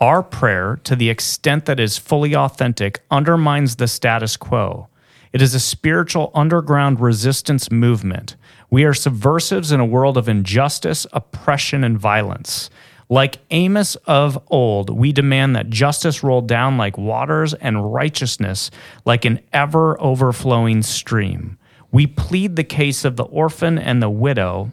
[0.00, 4.88] Our prayer, to the extent that is fully authentic, undermines the status quo.
[5.32, 8.36] It is a spiritual underground resistance movement.
[8.70, 12.70] We are subversives in a world of injustice, oppression, and violence.
[13.10, 18.70] Like Amos of old, we demand that justice roll down like waters and righteousness
[19.06, 21.58] like an ever overflowing stream.
[21.90, 24.72] We plead the case of the orphan and the widow,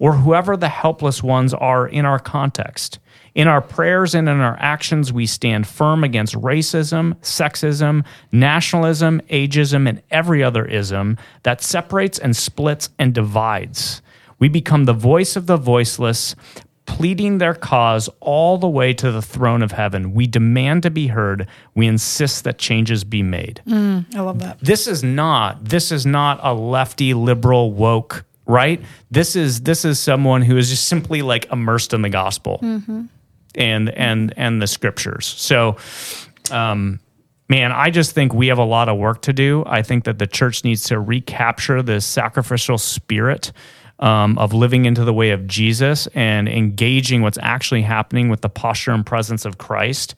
[0.00, 2.98] or whoever the helpless ones are in our context.
[3.36, 9.86] In our prayers and in our actions, we stand firm against racism, sexism, nationalism, ageism,
[9.86, 14.00] and every other ism that separates and splits and divides.
[14.38, 16.34] We become the voice of the voiceless,
[16.86, 20.14] pleading their cause all the way to the throne of heaven.
[20.14, 21.46] We demand to be heard.
[21.74, 24.60] We insist that changes be made mm, I love that.
[24.60, 29.98] this is not this is not a lefty liberal woke right this is this is
[29.98, 33.06] someone who is just simply like immersed in the gospel mm-hmm.
[33.56, 35.76] And and and the scriptures so
[36.50, 37.00] um
[37.48, 40.18] man i just think we have a lot of work to do i think that
[40.18, 43.52] the church needs to recapture this sacrificial spirit
[43.98, 48.48] um, of living into the way of jesus and engaging what's actually happening with the
[48.48, 50.14] posture and presence of christ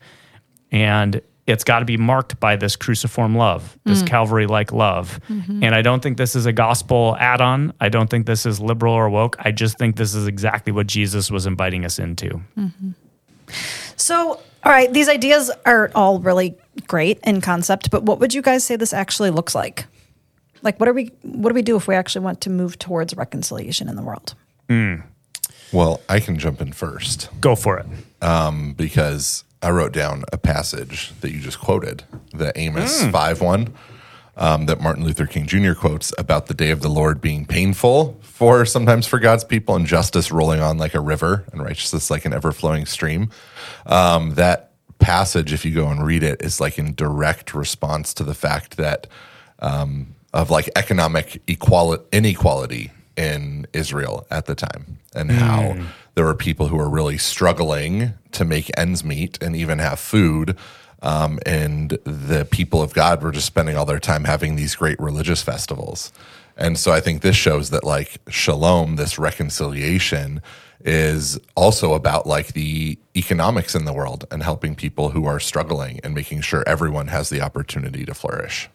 [0.71, 5.19] and it's got to be marked by this cruciform love, this Calvary like love.
[5.63, 7.73] And I don't think this is a gospel add on.
[7.79, 9.35] I don't think this is liberal or woke.
[9.39, 12.41] I just think this is exactly what Jesus was inviting us into.
[13.95, 16.55] So, all right, these ideas are all really
[16.87, 19.85] great in concept, but what would you guys say this actually looks like?
[20.61, 21.11] Like, what are we?
[21.21, 24.35] What do we do if we actually want to move towards reconciliation in the world?
[24.67, 24.95] Hmm.
[25.71, 27.85] Well, I can jump in first Go for it.
[28.21, 33.11] Um, because I wrote down a passage that you just quoted, the Amos hmm.
[33.11, 33.73] 5 1,
[34.39, 35.73] um, that Martin Luther King Jr.
[35.73, 39.85] quotes about the day of the Lord being painful for sometimes for God's people and
[39.85, 43.29] justice rolling on like a river and righteousness like an ever flowing stream.
[43.85, 48.23] Um, that passage, if you go and read it, is like in direct response to
[48.23, 49.07] the fact that
[49.59, 55.75] um, of like economic equality, inequality in Israel at the time, and how
[56.15, 60.55] there were people who were really struggling to make ends meet and even have food.
[61.01, 64.99] Um, and the people of God were just spending all their time having these great
[64.99, 66.11] religious festivals.
[66.57, 70.41] And so I think this shows that like shalom, this reconciliation,
[70.83, 75.99] is also about like the economics in the world and helping people who are struggling
[76.03, 78.69] and making sure everyone has the opportunity to flourish.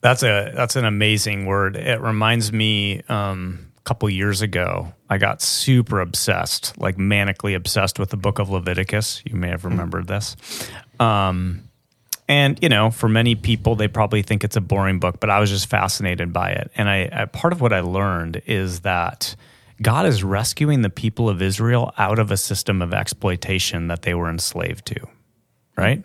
[0.00, 1.76] That's a that's an amazing word.
[1.76, 7.98] It reminds me um, a couple years ago, I got super obsessed, like manically obsessed
[7.98, 9.22] with the book of Leviticus.
[9.24, 10.36] You may have remembered this.
[11.02, 11.68] Um,
[12.28, 15.40] and you know, for many people, they probably think it's a boring book, but I
[15.40, 16.70] was just fascinated by it.
[16.76, 19.34] And I, I part of what I learned is that
[19.80, 24.14] God is rescuing the people of Israel out of a system of exploitation that they
[24.14, 25.08] were enslaved to,
[25.76, 26.04] right?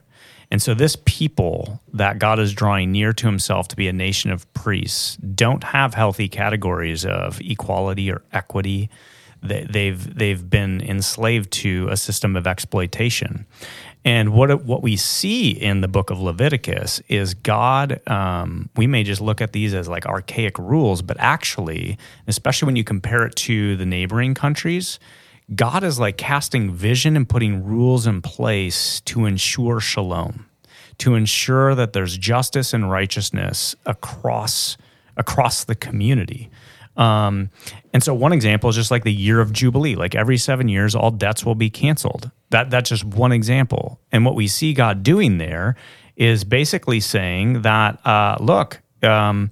[0.50, 4.32] And so, this people that God is drawing near to himself to be a nation
[4.32, 8.90] of priests don't have healthy categories of equality or equity.
[9.44, 13.46] They, they've, they've been enslaved to a system of exploitation.
[14.06, 19.04] And what, what we see in the book of Leviticus is God, um, we may
[19.04, 23.36] just look at these as like archaic rules, but actually, especially when you compare it
[23.36, 25.00] to the neighboring countries,
[25.54, 30.46] God is like casting vision and putting rules in place to ensure shalom,
[31.00, 34.78] to ensure that there's justice and righteousness across
[35.18, 36.50] across the community.
[36.98, 37.52] Um,
[37.94, 39.96] and so one example is just like the year of Jubilee.
[39.96, 42.32] Like every seven years, all debts will be canceled.
[42.50, 44.00] That that's just one example.
[44.12, 45.76] And what we see God doing there
[46.16, 49.52] is basically saying that, uh, look, um,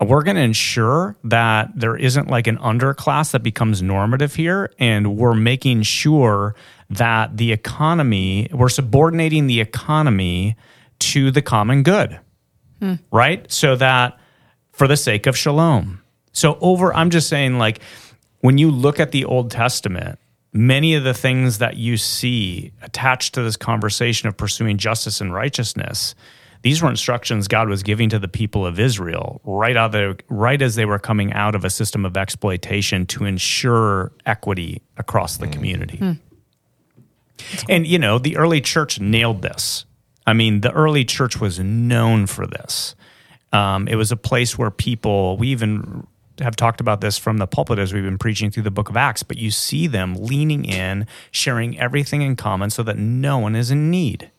[0.00, 5.16] we're going to ensure that there isn't like an underclass that becomes normative here and
[5.16, 6.54] we're making sure
[6.90, 10.56] that the economy we're subordinating the economy
[10.98, 12.20] to the common good
[13.10, 14.18] right so that
[14.72, 16.02] for the sake of shalom
[16.36, 17.80] So over, I'm just saying, like,
[18.40, 20.18] when you look at the Old Testament,
[20.52, 25.32] many of the things that you see attached to this conversation of pursuing justice and
[25.32, 26.14] righteousness,
[26.60, 30.22] these were instructions God was giving to the people of Israel right out of the,
[30.28, 35.38] right as they were coming out of a system of exploitation to ensure equity across
[35.38, 36.18] the community.
[37.66, 39.86] And you know, the early church nailed this.
[40.26, 42.94] I mean, the early church was known for this.
[43.54, 46.06] Um, it was a place where people, we even
[46.40, 48.96] have talked about this from the pulpit as we've been preaching through the book of
[48.96, 53.54] Acts, but you see them leaning in, sharing everything in common so that no one
[53.54, 54.30] is in need.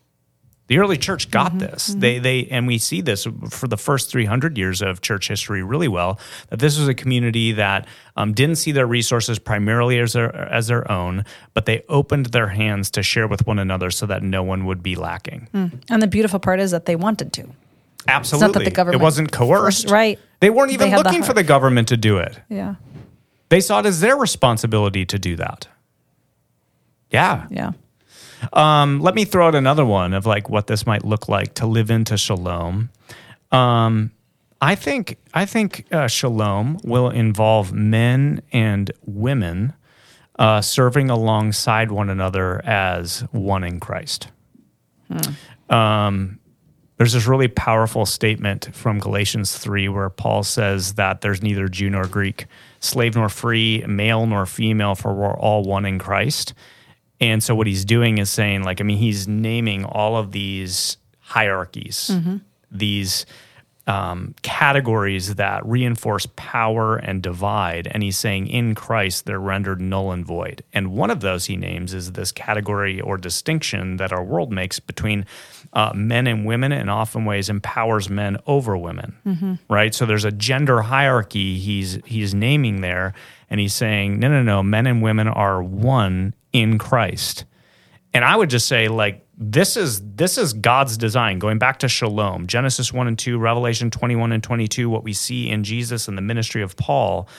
[0.67, 1.59] The early church got mm-hmm.
[1.59, 1.89] this.
[1.89, 1.99] Mm-hmm.
[2.01, 5.87] They they and we see this for the first 300 years of church history really
[5.87, 6.19] well
[6.49, 10.67] that this was a community that um, didn't see their resources primarily as their as
[10.67, 14.43] their own, but they opened their hands to share with one another so that no
[14.43, 15.47] one would be lacking.
[15.53, 15.81] Mm.
[15.89, 17.47] And the beautiful part is that they wanted to.
[18.07, 19.89] Absolutely, not that the government it wasn't coerced.
[19.89, 20.19] right.
[20.39, 22.39] They weren't even They had the looking for the government to do it.
[22.49, 22.75] Yeah.
[23.49, 25.67] They saw it as their responsibility to do that.
[27.09, 27.47] Yeah.
[27.49, 27.71] Yeah.
[28.53, 31.65] Um, let me throw out another one of like what this might look like to
[31.65, 32.89] live into shalom.
[33.51, 34.11] Um,
[34.61, 39.73] I think I think uh, shalom will involve men and women
[40.37, 44.27] uh, serving alongside one another as one in Christ.
[45.69, 46.39] Um,
[46.97, 51.89] there's this really powerful statement from Galatians 3 where Paul says that there's neither Jew
[51.89, 52.47] nor Greek,
[52.79, 56.53] slave nor free, male nor female, for we're all one in Christ.
[57.19, 60.97] And so what he's doing is saying, like, I mean, he's naming all of these
[61.19, 62.37] hierarchies, mm-hmm.
[62.71, 63.25] these
[63.87, 67.87] um, categories that reinforce power and divide.
[67.87, 70.61] And he's saying in Christ, they're rendered null and void.
[70.73, 74.79] And one of those he names is this category or distinction that our world makes
[74.79, 75.25] between
[75.73, 79.15] uh, men and women, and often ways empowers men over women.
[79.69, 79.93] Right.
[79.93, 83.13] So there's a gender hierarchy he's he's naming there,
[83.49, 87.45] and he's saying, no, no, no, men and women are one in Christ.
[88.13, 91.37] And I would just say, like, this is this is God's design.
[91.37, 95.03] Going back to Shalom, Genesis one and two, Revelation twenty one and twenty two, what
[95.03, 97.29] we see in Jesus and the ministry of Paul.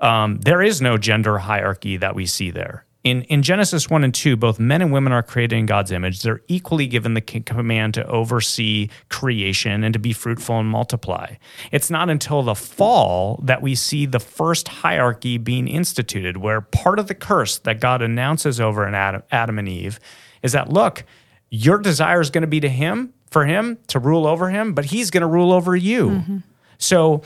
[0.00, 2.84] Um, there is no gender hierarchy that we see there.
[3.02, 6.22] In, in Genesis 1 and 2, both men and women are created in God's image.
[6.22, 11.36] They're equally given the command to oversee creation and to be fruitful and multiply.
[11.70, 16.98] It's not until the fall that we see the first hierarchy being instituted, where part
[16.98, 20.00] of the curse that God announces over Adam, Adam and Eve
[20.42, 21.04] is that, look,
[21.50, 24.86] your desire is going to be to him, for him to rule over him, but
[24.86, 26.42] he's going to rule over you.
[26.78, 27.22] So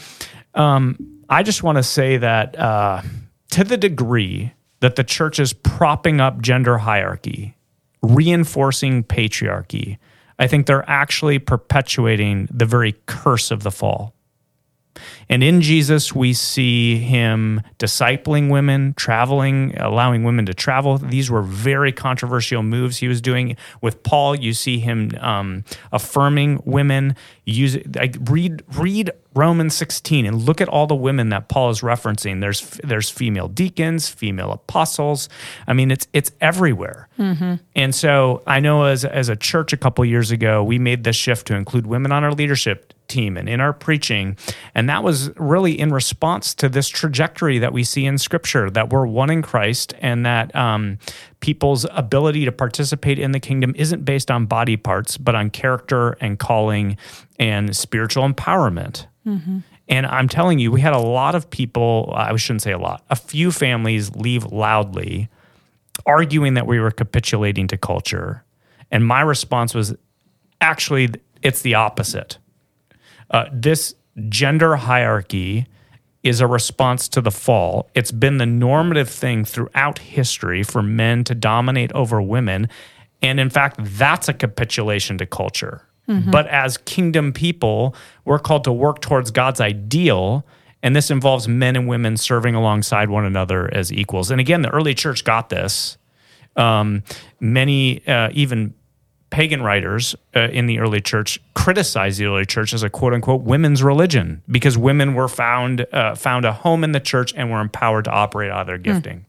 [0.55, 0.97] um,
[1.29, 3.03] I just want to say that uh,
[3.51, 7.57] to the degree that the church is propping up gender hierarchy,
[8.03, 9.99] reinforcing patriarchy,
[10.39, 14.15] I think they're actually perpetuating the very curse of the fall.
[15.29, 20.99] And in Jesus, we see him discipling women, traveling, allowing women to travel.
[20.99, 23.57] These were very controversial moves he was doing.
[23.81, 27.17] With Paul, you see him um, affirming women.
[27.45, 31.81] Use like, read read Romans 16 and look at all the women that Paul is
[31.81, 32.41] referencing.
[32.41, 35.29] There's there's female deacons, female apostles.
[35.67, 37.09] I mean, it's it's everywhere.
[37.77, 41.17] And so I know as as a church a couple years ago, we made this
[41.17, 44.37] shift to include women on our leadership team and in our preaching.
[44.75, 48.91] And that was really in response to this trajectory that we see in scripture that
[48.91, 50.99] we're one in Christ and that um,
[51.41, 56.13] people's ability to participate in the kingdom isn't based on body parts, but on character
[56.21, 56.97] and calling
[57.39, 59.07] and spiritual empowerment.
[59.89, 63.03] And I'm telling you, we had a lot of people, I shouldn't say a lot,
[63.11, 65.29] a few families leave loudly
[66.07, 68.45] arguing that we were capitulating to culture.
[68.91, 69.95] And my response was
[70.61, 71.11] actually,
[71.43, 72.39] it's the opposite.
[73.31, 73.95] Uh, this
[74.29, 75.67] gender hierarchy
[76.23, 77.89] is a response to the fall.
[77.95, 82.69] It's been the normative thing throughout history for men to dominate over women.
[83.23, 85.87] And in fact, that's a capitulation to culture.
[86.31, 87.95] But as kingdom people,
[88.25, 90.45] we're called to work towards God's ideal.
[90.83, 94.31] And this involves men and women serving alongside one another as equals.
[94.31, 95.99] And again, the early church got this.
[96.57, 97.05] Um,
[97.39, 98.75] many, uh, even
[99.31, 103.43] pagan writers uh, in the early church criticized the early church as a quote unquote
[103.43, 107.61] women's religion because women were found uh, found a home in the church and were
[107.61, 109.25] empowered to operate out of their gifting.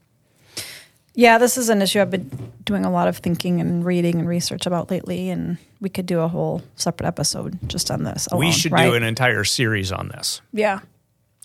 [1.13, 4.27] Yeah, this is an issue I've been doing a lot of thinking and reading and
[4.27, 8.29] research about lately, and we could do a whole separate episode just on this.
[8.33, 8.85] we should right?
[8.85, 10.79] do an entire series on this Yeah.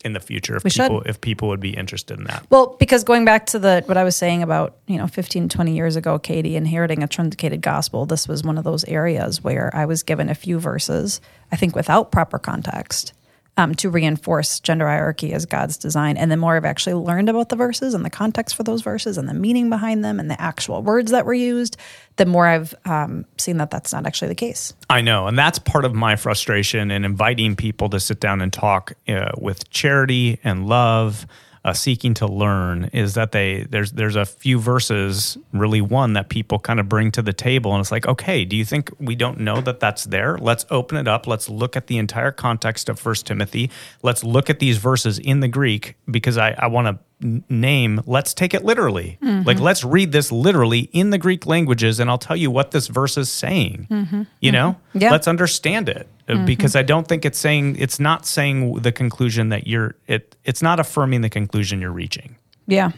[0.06, 0.84] In the future if We should.
[0.84, 2.46] people if people would be interested in that.
[2.48, 5.74] Well, because going back to the what I was saying about, you know, 15, 20
[5.74, 9.84] years ago, Katie inheriting a truncated gospel, this was one of those areas where I
[9.84, 11.20] was given a few verses,
[11.52, 13.12] I think without proper context.
[13.56, 16.16] Um, to reinforce gender hierarchy as God's design.
[16.16, 19.16] And the more I've actually learned about the verses and the context for those verses
[19.16, 21.76] and the meaning behind them and the actual words that were used,
[22.16, 24.74] the more I've um, seen that that's not actually the case.
[24.90, 25.26] I know.
[25.26, 29.32] And that's part of my frustration in inviting people to sit down and talk uh,
[29.38, 31.26] with charity and love
[31.66, 36.28] uh, seeking to learn is that they there's there's a few verses, really one that
[36.28, 39.16] people kind of bring to the table, and it's like, okay, do you think we
[39.16, 40.38] don't know that that's there?
[40.38, 41.26] Let's open it up.
[41.26, 43.68] Let's look at the entire context of First Timothy.
[44.04, 48.34] Let's look at these verses in the Greek because I, I want to name, let's
[48.34, 49.18] take it literally.
[49.22, 49.46] Mm-hmm.
[49.46, 52.88] Like, let's read this literally in the Greek languages, and I'll tell you what this
[52.88, 53.86] verse is saying.
[53.90, 54.22] Mm-hmm.
[54.40, 54.98] You know, mm-hmm.
[54.98, 55.10] yeah.
[55.10, 56.44] let's understand it uh, mm-hmm.
[56.44, 60.36] because I don't think it's saying it's not saying the conclusion that you're it.
[60.44, 62.36] It's not affirming the conclusion you're reaching.
[62.66, 62.92] Yeah.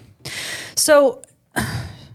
[0.76, 1.22] So,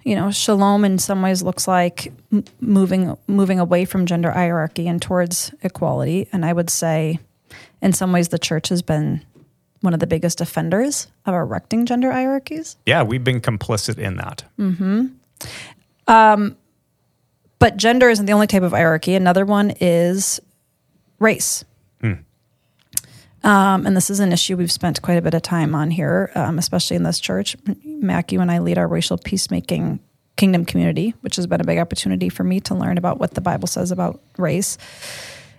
[0.04, 2.12] you know, shalom in some ways looks like
[2.60, 7.20] moving moving away from gender hierarchy and towards equality, and I would say,
[7.82, 9.22] in some ways, the church has been
[9.84, 12.78] one of the biggest offenders of erecting gender hierarchies.
[12.86, 14.44] Yeah, we've been complicit in that.
[14.58, 15.08] Mm-hmm.
[16.08, 16.58] Um,
[17.60, 19.16] but gender isn't the only type of hierarchy.
[19.16, 20.40] Another one is
[21.20, 21.64] race.
[22.02, 22.14] Hmm.
[23.44, 26.32] Um, and this is an issue we've spent quite a bit of time on here,
[26.36, 27.58] um, especially in this church.
[27.84, 30.00] Mac, you and I lead our racial peacemaking
[30.36, 33.42] kingdom community, which has been a big opportunity for me to learn about what the
[33.42, 34.78] Bible says about race.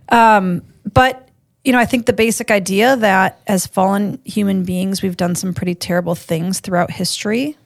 [0.09, 0.63] Um,
[0.93, 1.24] but
[1.65, 5.55] you know, I think the basic idea that as fallen human beings, we've done some
[5.55, 7.57] pretty terrible things throughout history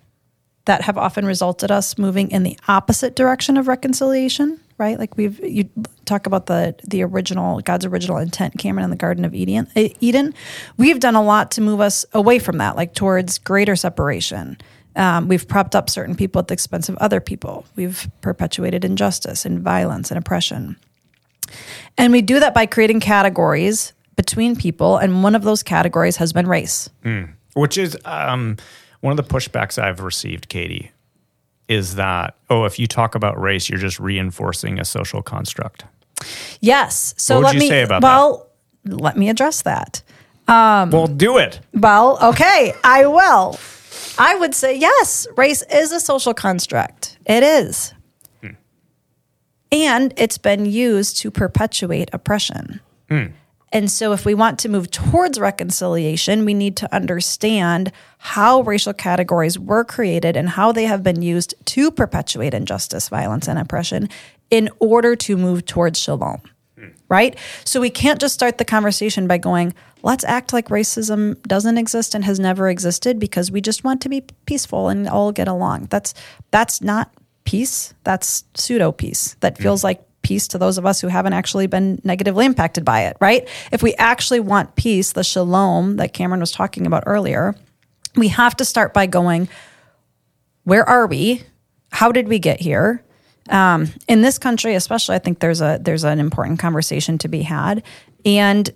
[0.66, 4.98] that have often resulted us moving in the opposite direction of reconciliation, right?
[4.98, 5.68] Like we've you
[6.04, 9.66] talk about the the original God's original intent, Cameron in the Garden of Eden.
[9.74, 10.34] Eden,
[10.76, 14.58] we've done a lot to move us away from that, like towards greater separation.
[14.94, 17.64] Um, we've propped up certain people at the expense of other people.
[17.74, 20.76] We've perpetuated injustice and violence and oppression.
[21.96, 26.32] And we do that by creating categories between people, and one of those categories has
[26.32, 26.90] been race.
[27.04, 27.32] Mm.
[27.54, 28.56] Which is um,
[29.00, 30.90] one of the pushbacks I've received, Katie,
[31.68, 35.84] is that, oh, if you talk about race, you're just reinforcing a social construct.
[36.60, 37.14] Yes.
[37.16, 38.50] So what let you me, say about well,
[38.84, 39.00] that?
[39.00, 40.02] let me address that.
[40.48, 41.60] Um, well, do it.
[41.74, 43.58] Well, okay, I will.
[44.18, 47.18] I would say yes, race is a social construct.
[47.26, 47.92] It is.
[49.70, 52.80] And it's been used to perpetuate oppression.
[53.08, 53.26] Hmm.
[53.70, 58.94] And so, if we want to move towards reconciliation, we need to understand how racial
[58.94, 64.08] categories were created and how they have been used to perpetuate injustice, violence, and oppression
[64.50, 66.40] in order to move towards shalom.
[66.78, 66.88] Hmm.
[67.10, 67.36] Right?
[67.64, 72.14] So, we can't just start the conversation by going, let's act like racism doesn't exist
[72.14, 75.88] and has never existed because we just want to be peaceful and all get along.
[75.90, 76.14] That's
[76.50, 77.12] that's not
[77.44, 77.94] peace.
[78.04, 82.00] That's pseudo peace that feels like peace to those of us who haven't actually been
[82.04, 83.48] negatively impacted by it, right?
[83.72, 87.54] If we actually want peace, the shalom that Cameron was talking about earlier,
[88.16, 89.48] we have to start by going,
[90.64, 91.42] where are we?
[91.92, 93.02] How did we get here?
[93.48, 97.40] Um, in this country, especially, I think there's a there's an important conversation to be
[97.40, 97.82] had,
[98.26, 98.70] and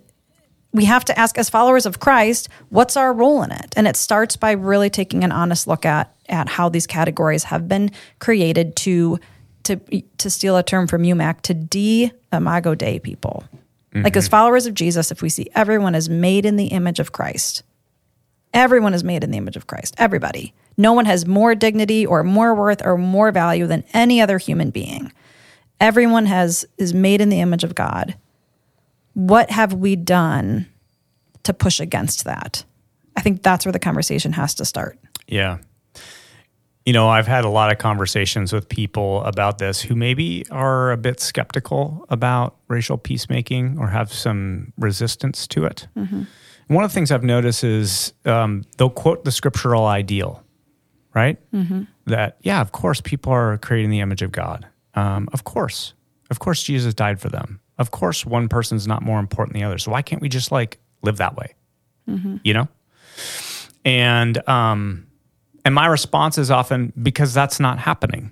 [0.73, 3.73] we have to ask as followers of Christ, what's our role in it?
[3.77, 7.67] And it starts by really taking an honest look at at how these categories have
[7.67, 9.19] been created to
[9.63, 9.77] to
[10.17, 13.43] to steal a term from you Mac to de imago Dei people.
[13.93, 14.03] Mm-hmm.
[14.03, 17.11] Like as followers of Jesus, if we see everyone is made in the image of
[17.11, 17.63] Christ,
[18.53, 19.93] everyone is made in the image of Christ.
[19.97, 20.53] Everybody.
[20.75, 24.71] No one has more dignity or more worth or more value than any other human
[24.71, 25.11] being.
[25.79, 28.15] Everyone has is made in the image of God.
[29.13, 30.67] What have we done
[31.43, 32.63] to push against that?
[33.15, 34.97] I think that's where the conversation has to start.
[35.27, 35.59] Yeah
[36.85, 40.91] you know, I've had a lot of conversations with people about this who maybe are
[40.91, 45.87] a bit skeptical about racial peacemaking or have some resistance to it.
[45.95, 46.23] Mm-hmm.
[46.67, 50.43] One of the things I've noticed is um, they'll quote the scriptural ideal,
[51.13, 51.37] right?
[51.53, 51.83] Mm-hmm.
[52.07, 54.67] That, yeah, of course, people are creating the image of God.
[54.93, 55.93] Um, of course.
[56.29, 57.59] Of course, Jesus died for them.
[57.83, 59.77] Of course, one person's not more important than the other.
[59.77, 61.53] So why can't we just like live that way?
[62.09, 62.37] Mm-hmm.
[62.45, 62.67] You know?
[63.83, 65.07] And, um,
[65.65, 68.31] and my response is often because that's not happening.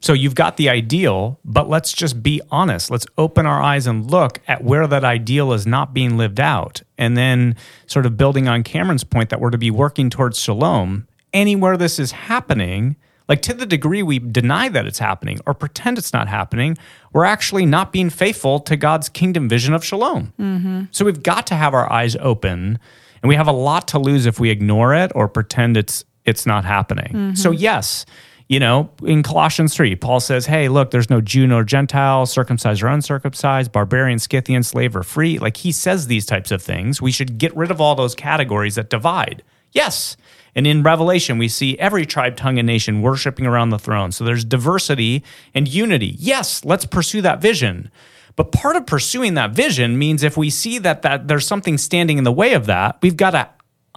[0.00, 2.90] So you've got the ideal, but let's just be honest.
[2.90, 6.82] Let's open our eyes and look at where that ideal is not being lived out.
[6.98, 7.54] And then,
[7.86, 12.00] sort of building on Cameron's point that we're to be working towards shalom, anywhere this
[12.00, 12.96] is happening,
[13.28, 16.76] like to the degree we deny that it's happening or pretend it's not happening,
[17.12, 20.32] we're actually not being faithful to God's kingdom vision of shalom.
[20.38, 20.84] Mm-hmm.
[20.90, 22.78] So we've got to have our eyes open.
[23.22, 26.44] And we have a lot to lose if we ignore it or pretend it's it's
[26.44, 27.12] not happening.
[27.12, 27.34] Mm-hmm.
[27.34, 28.04] So yes,
[28.52, 32.82] You know, in Colossians 3, Paul says, Hey, look, there's no Jew nor Gentile, circumcised
[32.82, 35.38] or uncircumcised, barbarian, Scythian, slave or free.
[35.38, 37.00] Like he says these types of things.
[37.00, 39.42] We should get rid of all those categories that divide.
[39.72, 40.18] Yes.
[40.54, 44.12] And in Revelation, we see every tribe, tongue, and nation worshiping around the throne.
[44.12, 45.24] So there's diversity
[45.54, 46.14] and unity.
[46.18, 47.90] Yes, let's pursue that vision.
[48.36, 52.18] But part of pursuing that vision means if we see that, that there's something standing
[52.18, 53.48] in the way of that, we've got to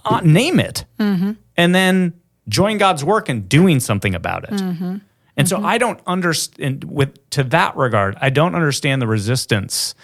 [0.06, 0.86] uh, name it
[1.58, 2.14] and then
[2.48, 4.62] join God's work in doing something about it.
[5.38, 9.96] And so I don't understand with to that regard, I don't understand the resistance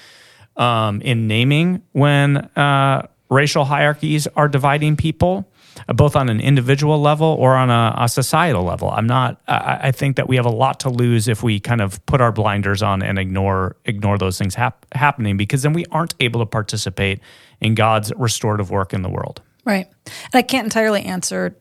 [0.57, 5.50] um, in naming when uh, racial hierarchies are dividing people,
[5.87, 8.89] Uh, both on an individual level or on a, a societal level.
[8.89, 9.41] I'm not.
[9.47, 12.21] I, I think that we have a lot to lose if we kind of put
[12.21, 16.39] our blinders on and ignore ignore those things hap- happening, because then we aren't able
[16.41, 17.19] to participate
[17.61, 19.41] in God's restorative work in the world.
[19.65, 19.87] Right.
[20.05, 21.55] And I can't entirely answer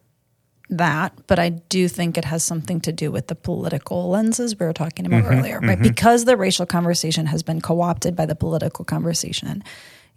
[0.71, 4.67] that, but I do think it has something to do with the political lenses we
[4.67, 5.79] were talking about mm-hmm, earlier, right?
[5.79, 5.83] Mm-hmm.
[5.83, 9.63] Because the racial conversation has been co opted by the political conversation,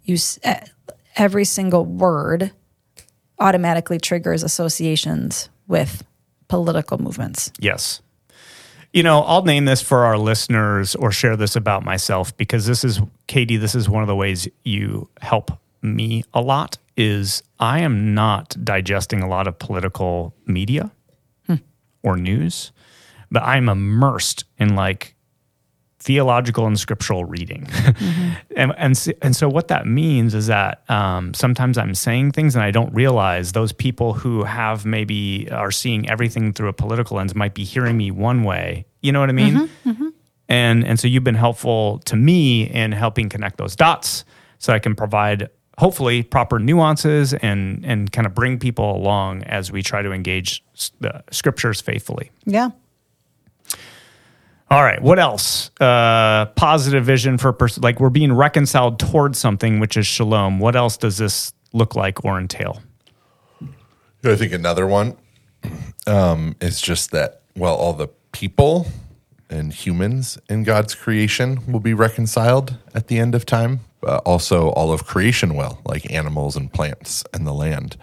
[0.04, 0.16] you
[1.16, 2.52] every single word
[3.38, 6.04] automatically triggers associations with
[6.48, 7.52] political movements.
[7.58, 8.00] Yes.
[8.92, 12.84] You know, I'll name this for our listeners or share this about myself because this
[12.84, 15.50] is, Katie, this is one of the ways you help
[15.82, 20.92] me a lot is I am not digesting a lot of political media
[21.46, 21.56] hmm.
[22.02, 22.72] or news,
[23.30, 25.14] but I'm immersed in like
[26.04, 27.66] theological and scriptural reading.
[28.56, 32.62] and, and, and so what that means is that um, sometimes I'm saying things and
[32.62, 37.34] I don't realize those people who have maybe are seeing everything through a political lens
[37.34, 38.84] might be hearing me one way.
[39.00, 39.70] You know what I mean?
[40.46, 44.26] And, and so you've been helpful to me in helping connect those dots
[44.58, 45.48] so I can provide
[45.78, 50.62] hopefully proper nuances and, and kind of bring people along as we try to engage
[51.00, 52.30] the scriptures faithfully.
[52.44, 52.70] Yeah.
[54.70, 55.00] All right.
[55.00, 55.70] What else?
[55.80, 57.82] Uh, positive vision for person.
[57.82, 60.58] Like we're being reconciled towards something, which is shalom.
[60.58, 62.80] What else does this look like or entail?
[64.24, 65.16] I think another one
[66.06, 68.86] um, is just that, well, all the people
[69.50, 73.80] and humans in God's creation will be reconciled at the end of time.
[74.02, 77.96] Uh, also, all of creation will, like animals and plants and the land.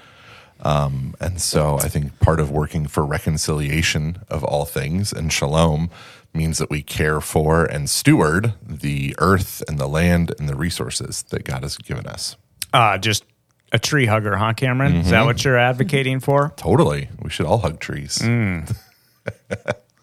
[0.62, 5.90] Um, and so I think part of working for reconciliation of all things and shalom
[6.34, 11.24] means that we care for and steward the earth and the land and the resources
[11.30, 12.38] that God has given us.
[12.74, 13.26] Uh, just
[13.74, 14.96] a tree hugger, huh, Cameron?
[14.98, 16.54] Is that what you're advocating for?
[16.58, 17.10] Totally.
[17.22, 18.22] We should all hug trees.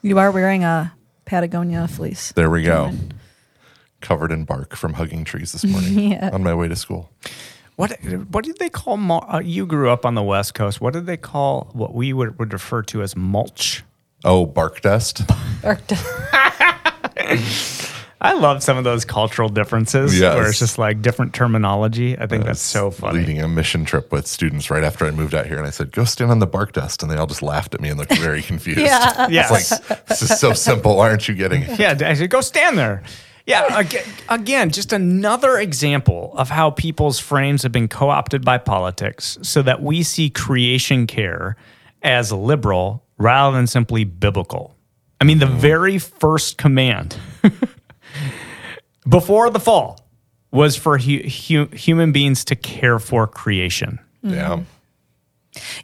[0.02, 0.92] You are wearing a
[1.24, 2.32] Patagonia fleece.
[2.32, 2.92] There we go.
[4.00, 6.30] Covered in bark from hugging trees this morning Yeah.
[6.32, 7.10] on my way to school.
[7.76, 7.92] What
[8.30, 8.98] what did they call?
[9.32, 10.80] Uh, you grew up on the West Coast.
[10.80, 13.82] What did they call what we would, would refer to as mulch?
[14.24, 15.22] Oh, bark dust.
[15.62, 15.78] Or-
[18.20, 20.34] I love some of those cultural differences Yes.
[20.34, 22.18] where it's just like different terminology.
[22.18, 23.20] I think that's so funny.
[23.20, 25.92] Leading a mission trip with students right after I moved out here, and I said,
[25.92, 28.16] "Go stand on the bark dust," and they all just laughed at me and looked
[28.18, 28.80] very confused.
[28.80, 29.28] Yeah.
[29.28, 29.70] Yes.
[29.70, 30.96] It's like this is so simple.
[30.96, 31.78] Why aren't you getting it?
[31.78, 33.04] Yeah, I said, go stand there.
[33.46, 38.58] Yeah, again, again, just another example of how people's frames have been co opted by
[38.58, 41.56] politics so that we see creation care
[42.02, 44.74] as liberal rather than simply biblical.
[45.20, 47.16] I mean, the very first command
[49.08, 50.00] before the fall
[50.50, 53.98] was for hu- hu- human beings to care for creation.
[54.22, 54.60] Yeah.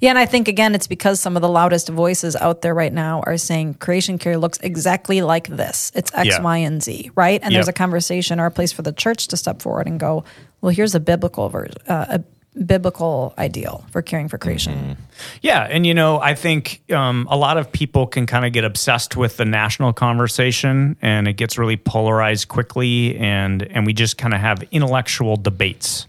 [0.01, 2.93] Yeah, and I think again, it's because some of the loudest voices out there right
[2.93, 5.91] now are saying creation care looks exactly like this.
[5.97, 6.43] It's X, Yeah.
[6.43, 7.41] Y, and Z, right?
[7.43, 10.23] And there's a conversation or a place for the church to step forward and go,
[10.61, 12.19] well, here's a biblical version, uh, a
[12.67, 14.75] biblical ideal for caring for creation.
[14.75, 15.03] Mm-hmm.
[15.43, 18.65] Yeah, and you know, I think um, a lot of people can kind of get
[18.65, 24.19] obsessed with the national conversation, and it gets really polarized quickly, and and we just
[24.19, 26.07] kind of have intellectual debates.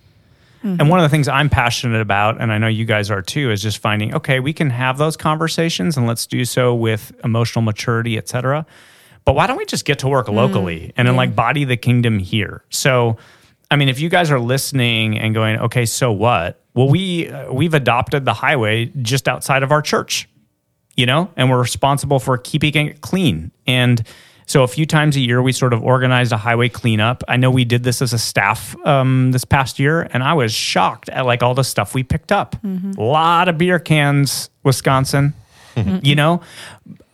[0.63, 0.81] Mm-hmm.
[0.81, 3.51] And one of the things I'm passionate about, and I know you guys are too,
[3.51, 7.61] is just finding okay, we can have those conversations, and let's do so with emotional
[7.61, 8.65] maturity, et cetera.
[9.25, 10.35] But why don't we just get to work mm-hmm.
[10.35, 12.63] locally and then like body the kingdom here?
[12.69, 13.17] So,
[13.71, 16.61] I mean, if you guys are listening and going, okay, so what?
[16.73, 20.29] Well, we uh, we've adopted the highway just outside of our church,
[20.95, 23.51] you know, and we're responsible for keeping it clean.
[23.65, 24.05] And
[24.47, 27.23] so, a few times a year, we sort of organized a highway cleanup.
[27.27, 30.53] I know we did this as a staff um, this past year, and I was
[30.53, 32.55] shocked at like all the stuff we picked up.
[32.97, 35.33] A lot of beer cans, Wisconsin.
[36.03, 36.41] you know,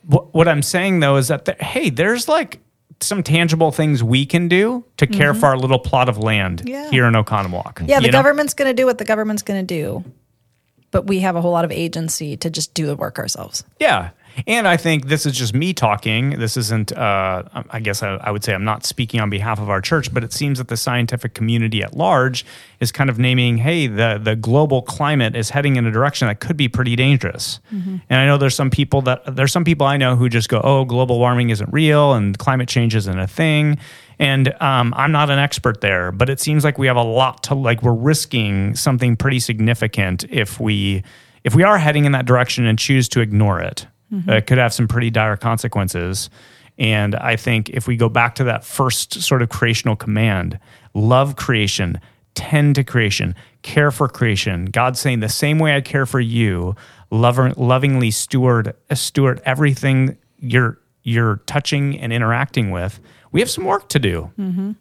[0.08, 2.60] what, what I'm saying though is that the, hey, there's like
[3.04, 5.40] some tangible things we can do to care mm-hmm.
[5.40, 6.90] for our little plot of land Yeah.
[6.90, 7.88] here in Oconomowoc.
[7.88, 8.12] Yeah, the know?
[8.12, 10.04] government's going to do what the government's going to do,
[10.92, 13.64] but we have a whole lot of agency to just do the work ourselves.
[13.80, 14.12] Yeah.
[14.48, 16.40] And I think this is just me talking.
[16.40, 19.70] This isn't, uh, I guess I, I, would say I'm not speaking on behalf of
[19.70, 22.46] our church, but it seems that the scientific community at large
[22.80, 26.40] is kind of naming, hey, the, the global climate is heading in a direction that
[26.40, 27.60] could be pretty dangerous.
[27.74, 27.98] Mm-hmm.
[28.10, 30.62] And I know there's some people that, there's some people I know who just go,
[30.64, 33.78] oh, global warming isn't real and climate change isn't a thing.
[34.20, 37.44] And um, I'm not an expert there, but it seems like we have a lot
[37.44, 41.04] to, like, we're risking something pretty significant if we,
[41.44, 43.88] if we are heading in that direction and choose to ignore it.
[44.12, 44.30] Mm-hmm.
[44.30, 46.30] It could have some pretty dire consequences.
[46.78, 50.60] And I think if we go back to that first sort of creational command,
[50.94, 52.00] love creation,
[52.34, 56.76] tend to creation, care for creation, God saying the same way I care for you,
[57.12, 63.00] love, lovingly steward steward everything you're you're touching and interacting with.
[63.32, 64.32] We have some work to do.
[64.40, 64.72] Mm-hmm.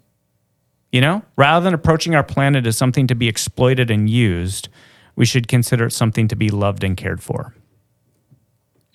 [0.92, 4.68] You know, rather than approaching our planet as something to be exploited and used,
[5.16, 7.54] we should consider it something to be loved and cared for.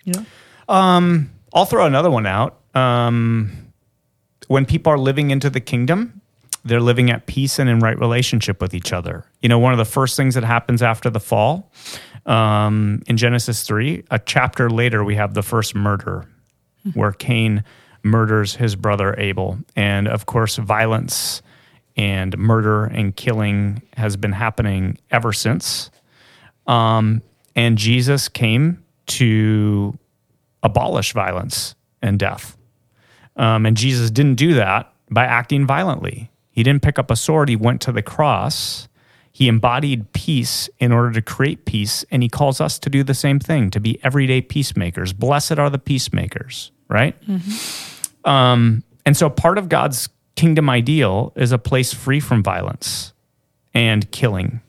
[0.06, 0.24] Yeah.
[0.70, 2.60] Um, I'll throw another one out.
[2.74, 3.72] Um,
[4.48, 6.22] when people are living into the kingdom,
[6.64, 9.26] they're living at peace and in right relationship with each other.
[9.42, 11.72] You know, one of the first things that happens after the fall
[12.26, 16.26] um, in Genesis 3, a chapter later, we have the first murder
[16.94, 17.64] where Cain
[18.04, 19.58] murders his brother Abel.
[19.76, 21.42] And of course, violence
[21.98, 25.90] and murder and killing has been happening ever since.
[26.68, 27.22] Um,
[27.56, 29.98] and Jesus came to
[30.64, 32.58] abolish violence and death.
[33.36, 36.32] Um, and Jesus didn't do that by acting violently.
[36.52, 38.88] He didn't pick up a sword, he went to the cross.
[39.32, 43.14] He embodied peace in order to create peace, and he calls us to do the
[43.14, 45.12] same thing, to be everyday peacemakers.
[45.12, 47.22] Blessed are the peacemakers, right?
[47.28, 48.30] Mm-hmm.
[48.30, 53.12] Um, and so part of God's kingdom ideal is a place free from violence
[53.74, 54.62] and killing.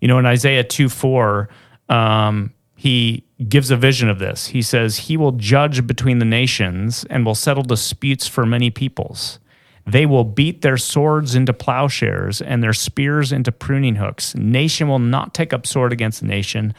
[0.00, 1.50] You know, in Isaiah 2 4,
[1.90, 4.48] um, he gives a vision of this.
[4.48, 9.38] He says, He will judge between the nations and will settle disputes for many peoples.
[9.86, 14.34] They will beat their swords into plowshares and their spears into pruning hooks.
[14.34, 16.74] Nation will not take up sword against nation,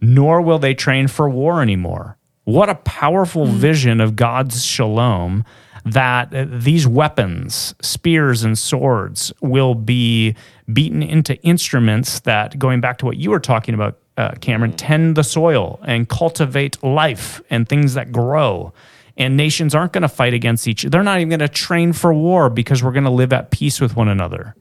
[0.00, 2.16] nor will they train for war anymore.
[2.44, 3.56] What a powerful mm-hmm.
[3.56, 5.44] vision of God's shalom
[5.84, 6.30] that
[6.62, 10.36] these weapons, spears and swords, will be
[10.72, 15.16] beaten into instruments that, going back to what you were talking about, uh, Cameron, tend
[15.16, 18.72] the soil and cultivate life and things that grow.
[19.16, 20.90] And nations aren't going to fight against each other.
[20.90, 23.80] They're not even going to train for war because we're going to live at peace
[23.80, 24.54] with one another.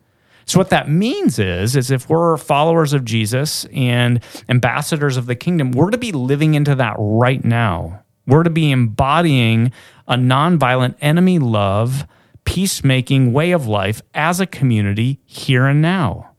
[0.45, 5.35] So what that means is, is if we're followers of Jesus and ambassadors of the
[5.35, 8.03] kingdom, we're to be living into that right now.
[8.27, 9.71] We're to be embodying
[10.07, 12.05] a nonviolent enemy love,
[12.43, 16.31] peacemaking way of life as a community here and now.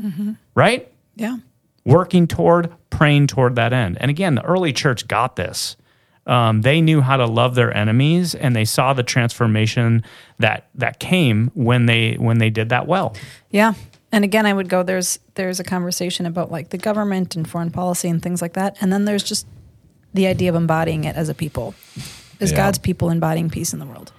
[0.00, 0.32] Mm-hmm.
[0.54, 0.90] Right?
[1.16, 1.38] Yeah
[1.92, 3.98] working toward, praying toward that end.
[4.00, 5.76] And again, the early church got this.
[6.26, 10.04] Um, they knew how to love their enemies, and they saw the transformation
[10.38, 13.16] that that came when they when they did that well.
[13.50, 13.72] Yeah,
[14.12, 14.82] and again, I would go.
[14.82, 18.76] There's there's a conversation about like the government and foreign policy and things like that,
[18.82, 19.46] and then there's just
[20.12, 21.74] the idea of embodying it as a people,
[22.40, 22.58] as yeah.
[22.58, 24.12] God's people embodying peace in the world.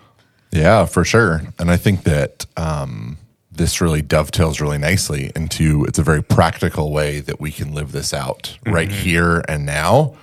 [0.51, 1.41] Yeah, for sure.
[1.59, 3.17] And I think that um,
[3.59, 7.91] this really dovetails really nicely into it's a very practical way that we can live
[7.91, 8.73] this out mm-hmm.
[8.73, 10.15] right here and now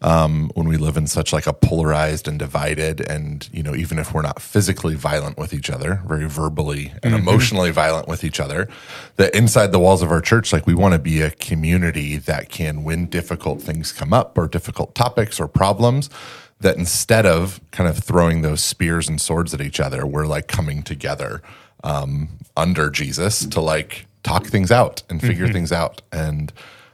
[0.00, 3.98] um, when we live in such like a polarized and divided and you know even
[3.98, 7.28] if we're not physically violent with each other very verbally and mm-hmm.
[7.28, 8.68] emotionally violent with each other
[9.16, 12.48] that inside the walls of our church like we want to be a community that
[12.48, 16.08] can when difficult things come up or difficult topics or problems
[16.60, 20.48] that instead of kind of throwing those spears and swords at each other we're like
[20.48, 21.42] coming together
[21.84, 25.54] um, under Jesus to like talk things out and figure mm-hmm.
[25.54, 26.52] things out and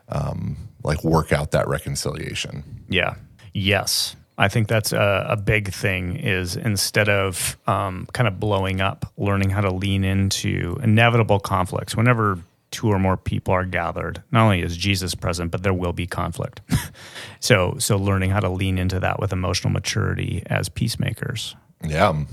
[0.09, 2.85] um, like work out that reconciliation.
[2.89, 3.15] Yeah.
[3.53, 4.17] Yes.
[4.37, 9.13] I think that's a, a big thing is instead of um, kind of blowing up,
[9.17, 11.97] learning how to lean into inevitable conflicts.
[11.97, 12.41] Whenever
[12.73, 16.07] two or more people are gathered, not only is Jesus present, but there will be
[16.07, 16.61] conflict.
[17.41, 21.55] so, so learning how to lean into that with emotional maturity as peacemakers.
[21.87, 22.25] Yeah.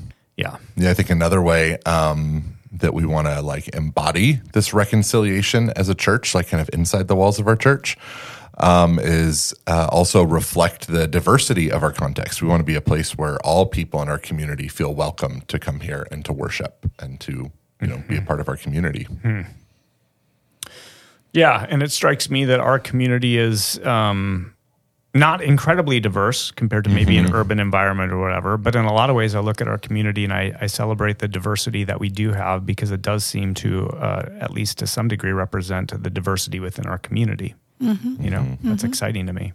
[0.41, 0.57] Yeah.
[0.75, 0.89] Yeah.
[0.89, 5.95] I think another way um, that we want to like embody this reconciliation as a
[5.95, 7.97] church, like kind of inside the walls of our church,
[8.57, 12.41] um, is uh, also reflect the diversity of our context.
[12.41, 15.59] We want to be a place where all people in our community feel welcome to
[15.59, 18.07] come here and to worship and to you know mm-hmm.
[18.07, 18.27] be a mm-hmm.
[18.27, 19.05] part of our community.
[19.05, 19.51] Mm-hmm.
[21.33, 24.53] Yeah, and it strikes me that our community is um,
[25.13, 27.27] not incredibly diverse compared to maybe mm-hmm.
[27.27, 28.57] an urban environment or whatever.
[28.57, 31.19] But in a lot of ways, I look at our community and I, I celebrate
[31.19, 34.87] the diversity that we do have because it does seem to, uh, at least to
[34.87, 37.55] some degree, represent the diversity within our community.
[37.81, 38.23] Mm-hmm.
[38.23, 38.69] You know, mm-hmm.
[38.69, 39.53] that's exciting to me.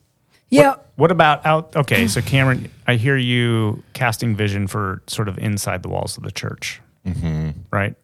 [0.50, 0.74] Yeah.
[0.96, 1.74] What about out?
[1.74, 6.22] Okay, so Cameron, I hear you casting vision for sort of inside the walls of
[6.22, 7.50] the church, mm-hmm.
[7.70, 7.96] right?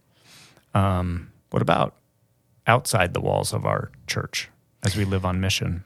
[0.74, 1.94] Um, what about
[2.66, 4.48] outside the walls of our church
[4.82, 5.84] as we live on mission?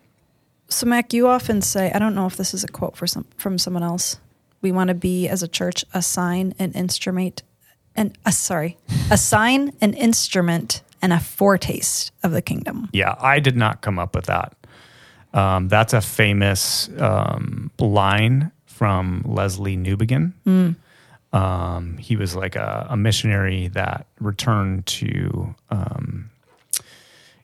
[0.68, 3.26] So, Mac, you often say, I don't know if this is a quote for some,
[3.36, 4.18] from someone else.
[4.62, 7.42] We want to be, as a church, a sign, an instrument,
[7.94, 8.76] and uh, sorry,
[9.10, 12.88] a sign, an instrument, and a foretaste of the kingdom.
[12.92, 14.54] Yeah, I did not come up with that.
[15.32, 20.32] Um, that's a famous um, line from Lesslie Newbigin.
[21.32, 26.30] Um, he was like a, a missionary that returned to, um,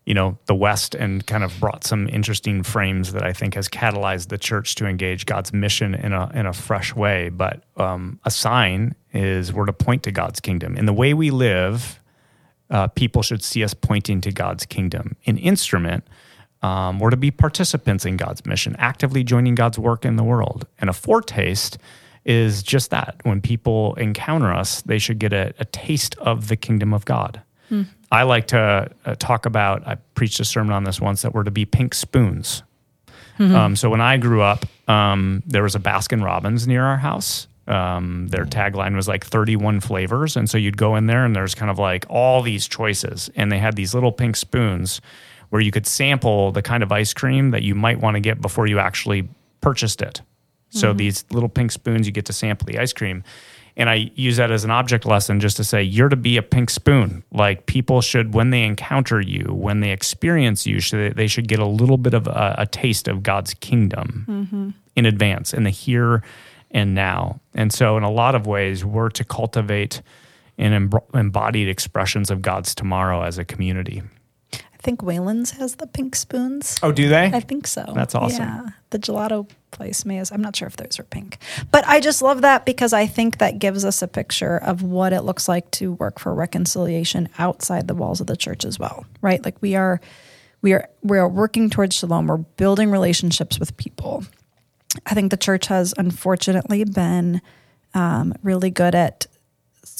[0.04, 3.68] you know, the West and kind of brought some interesting frames that I think has
[3.68, 7.28] catalyzed the church to engage God's mission in a in a fresh way.
[7.28, 11.30] But um, a sign is we're to point to God's kingdom in the way we
[11.30, 12.00] live.
[12.70, 15.14] Uh, people should see us pointing to God's kingdom.
[15.26, 16.04] An instrument
[16.62, 20.66] um, we're to be participants in God's mission, actively joining God's work in the world.
[20.78, 21.76] And a foretaste
[22.24, 23.16] is just that.
[23.24, 27.42] When people encounter us, they should get a, a taste of the kingdom of God.
[28.10, 31.44] I like to uh, talk about, I preached a sermon on this once, that we're
[31.44, 32.62] to be pink spoons.
[33.54, 37.48] Um, so when I grew up, um, there was a Baskin Robbins near our house.
[37.66, 40.36] Um, their tagline was like 31 flavors.
[40.36, 43.30] And so you'd go in there and there's kind of like all these choices.
[43.34, 45.00] And they had these little pink spoons
[45.48, 48.40] where you could sample the kind of ice cream that you might want to get
[48.40, 49.28] before you actually
[49.60, 50.20] purchased it.
[50.74, 53.24] So these little pink spoons, you get to sample the ice cream.
[53.76, 56.42] And I use that as an object lesson just to say you're to be a
[56.42, 57.24] pink spoon.
[57.32, 61.58] Like people should, when they encounter you, when they experience you, should, they should get
[61.58, 64.70] a little bit of a, a taste of God's kingdom mm-hmm.
[64.94, 66.22] in advance, in the here
[66.70, 67.40] and now.
[67.54, 70.02] And so, in a lot of ways, we're to cultivate
[70.58, 74.02] and embodied expressions of God's tomorrow as a community.
[74.82, 76.80] I think Wayland's has the pink spoons.
[76.82, 77.26] Oh, do they?
[77.26, 77.84] I think so.
[77.94, 78.42] That's awesome.
[78.42, 78.66] Yeah.
[78.90, 81.38] The gelato place may has, I'm not sure if those are pink.
[81.70, 85.12] But I just love that because I think that gives us a picture of what
[85.12, 89.06] it looks like to work for reconciliation outside the walls of the church as well.
[89.20, 89.44] Right?
[89.44, 90.00] Like we are
[90.62, 92.26] we are we are working towards shalom.
[92.26, 94.24] We're building relationships with people.
[95.06, 97.40] I think the church has unfortunately been
[97.94, 99.28] um, really good at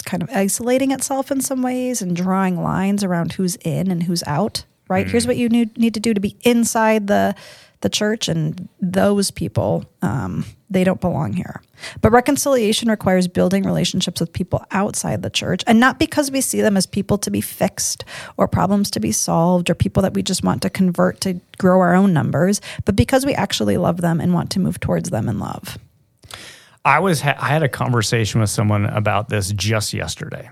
[0.05, 4.25] kind of isolating itself in some ways and drawing lines around who's in and who's
[4.25, 4.65] out.
[4.93, 5.09] Right?
[5.09, 7.35] Here's what you need, need to do to be inside the
[7.83, 11.61] the church, and those people um, they don't belong here.
[12.01, 16.61] But reconciliation requires building relationships with people outside the church, and not because we see
[16.61, 18.05] them as people to be fixed
[18.37, 21.81] or problems to be solved or people that we just want to convert to grow
[21.81, 25.29] our own numbers, but because we actually love them and want to move towards them
[25.29, 25.79] in love.
[26.85, 30.51] I was ha- I had a conversation with someone about this just yesterday,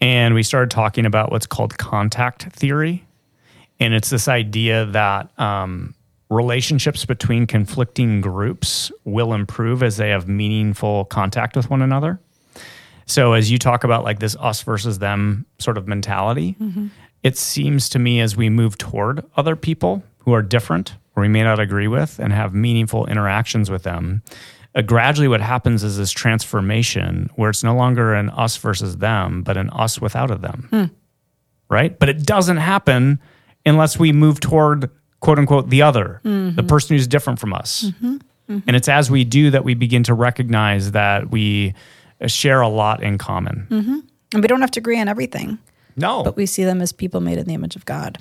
[0.00, 3.04] and we started talking about what's called contact theory,
[3.80, 5.94] and it's this idea that um,
[6.30, 12.18] relationships between conflicting groups will improve as they have meaningful contact with one another.
[13.06, 16.56] So as you talk about like this us versus them sort of mentality,
[17.22, 21.28] it seems to me as we move toward other people who are different or we
[21.28, 24.22] may not agree with and have meaningful interactions with them,
[24.74, 29.42] uh, gradually what happens is this transformation where it's no longer an us versus them,
[29.42, 30.90] but an us without a them.
[31.68, 31.98] Right?
[31.98, 33.20] But it doesn't happen
[33.64, 37.86] unless we move toward quote unquote the other, the person who's different from us.
[38.48, 41.74] And it's as we do that we begin to recognize that we
[42.20, 43.66] uh, share a lot in common.
[44.34, 45.58] And we don't have to agree on everything.
[45.96, 46.22] No.
[46.24, 48.18] but we see them as people made in the image of God.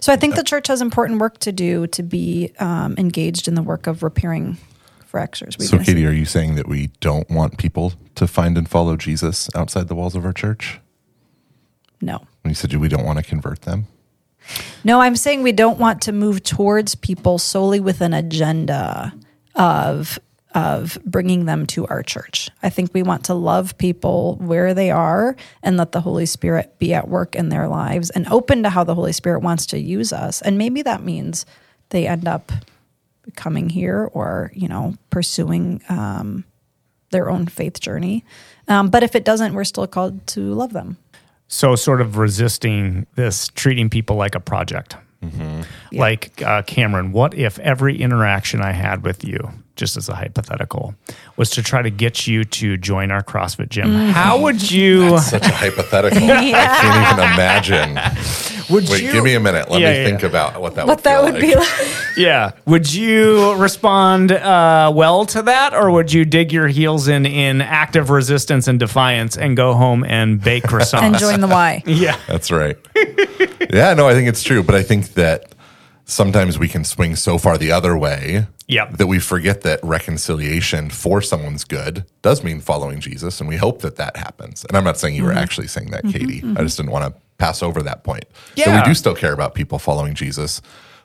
[0.00, 3.54] So I think the church has important work to do to be um, engaged in
[3.54, 4.58] the work of repairing
[5.14, 5.54] fractures.
[5.64, 5.78] So.
[5.78, 9.86] Katie, are you saying that we don't want people to find and follow Jesus outside
[9.86, 10.80] the walls of our church?
[12.00, 12.18] no.
[12.42, 13.86] When you said we don't want to convert them?
[14.82, 19.14] No, I'm saying we don't want to move towards people solely with an agenda
[19.54, 20.18] of
[20.52, 22.50] of bringing them to our church.
[22.62, 26.76] I think we want to love people where they are and let the Holy Spirit
[26.78, 29.78] be at work in their lives and open to how the Holy Spirit wants to
[29.78, 30.42] use us.
[30.42, 31.46] And maybe that means
[31.90, 32.52] they end up
[33.36, 36.44] coming here or, you know, pursuing um,
[37.10, 38.24] their own faith journey.
[38.68, 40.96] Um, but if it doesn't, we're still called to love them.
[41.46, 44.96] so sort of resisting this treating people like a project
[45.92, 49.38] like uh, cameron what if every interaction i had with you
[49.76, 50.94] just as a hypothetical
[51.36, 55.46] was to try to get you to join our crossfit gym how would you Such
[55.46, 56.18] a hypothetical.
[56.30, 57.98] I can't even imagine.
[58.70, 59.68] would Wait, you give me a minute.
[59.70, 60.28] Let Yeah, me yeah, think yeah.
[60.28, 62.16] about what that What would that feel would be like.
[62.16, 67.26] yeah would you respond uh, well to that or would you dig your heels in
[67.26, 71.82] in active resistance and defiance and go home and bake croissants and join the Y.
[71.86, 72.76] yeah That's right.
[73.70, 74.62] yeah, no, I think it's true.
[74.62, 75.52] But I think that
[76.04, 78.96] sometimes we can swing so far the other way Yep.
[78.96, 83.82] that we forget that reconciliation for someone's good does mean following Jesus, and we hope
[83.82, 84.64] that that happens.
[84.64, 85.38] And I'm not saying you were mm-hmm.
[85.38, 86.18] actually saying that, mm-hmm.
[86.18, 86.40] Katie.
[86.40, 86.58] Mm-hmm.
[86.58, 88.24] I just didn't want to pass over that point.
[88.56, 90.62] So we do still care about people following Jesus,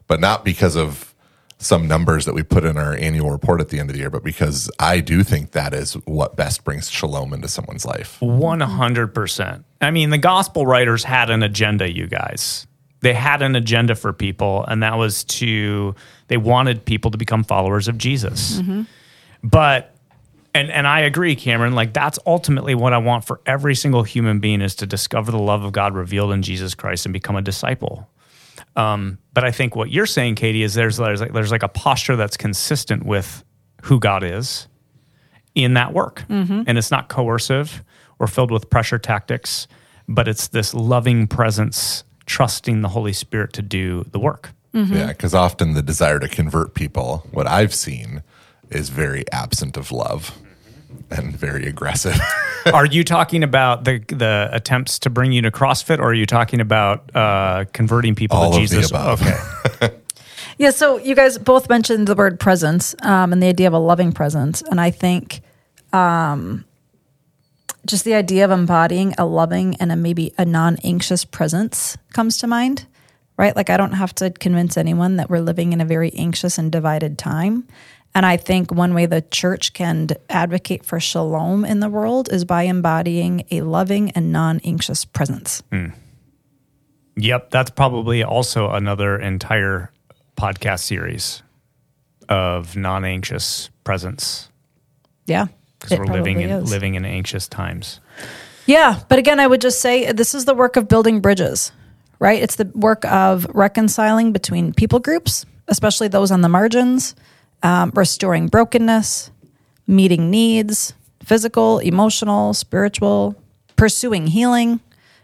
[0.07, 1.13] but not because of
[1.59, 4.09] some numbers that we put in our annual report at the end of the year,
[4.09, 8.17] but because I do think that is what best brings shalom into someone's life.
[8.21, 9.63] 100%.
[9.81, 12.65] I mean, the gospel writers had an agenda, you guys.
[13.01, 15.95] They had an agenda for people, and that was to,
[16.27, 18.59] they wanted people to become followers of Jesus.
[19.41, 19.95] But,
[20.53, 24.39] and, and I agree, Cameron, like that's ultimately what I want for every single human
[24.39, 27.41] being is to discover the love of God revealed in Jesus Christ and become a
[27.41, 28.09] disciple.
[28.75, 31.69] Um, but I think what you're saying, Katie, is there's, there's, like, there's like a
[31.69, 33.45] posture that's consistent with
[33.83, 34.67] who God is
[35.55, 36.25] in that work.
[36.67, 37.83] And it's not coercive
[38.19, 39.67] or filled with pressure tactics,
[40.09, 44.51] but it's this loving presence, trusting the Holy Spirit to do the work.
[44.71, 48.21] Yeah, because often the desire to convert people, what I've seen,
[48.69, 50.37] is very absent of love
[51.09, 52.17] and very aggressive.
[52.73, 56.27] are you talking about the the attempts to bring you to CrossFit, or are you
[56.27, 58.91] talking about uh, converting people All to of the Jesus?
[58.91, 59.21] above.
[59.65, 59.95] Okay.
[60.59, 63.79] Yeah, so you guys both mentioned the word presence um, and the idea of a
[63.79, 64.61] loving presence.
[64.61, 65.39] And I think
[65.93, 66.65] um,
[67.85, 72.37] just the idea of embodying a loving and a maybe a non anxious presence comes
[72.37, 72.85] to mind,
[73.37, 73.55] right?
[73.55, 76.71] Like, I don't have to convince anyone that we're living in a very anxious and
[76.71, 77.67] divided time.
[78.15, 82.43] And I think one way the church can advocate for shalom in the world is
[82.43, 85.61] by embodying a loving and non anxious presence.
[85.71, 85.89] Hmm.
[87.15, 89.91] Yep, that's probably also another entire
[90.37, 91.43] podcast series
[92.29, 94.49] of non-anxious presence
[95.25, 95.47] Yeah.
[95.79, 96.71] Because we're living in is.
[96.71, 97.99] living in anxious times.
[98.65, 101.71] Yeah, but again, I would just say this is the work of building bridges,
[102.19, 102.41] right?
[102.41, 107.15] It's the work of reconciling between people groups, especially those on the margins,
[107.63, 109.31] um, restoring brokenness,
[109.87, 113.35] meeting needs, physical, emotional, spiritual,
[113.75, 114.79] pursuing healing.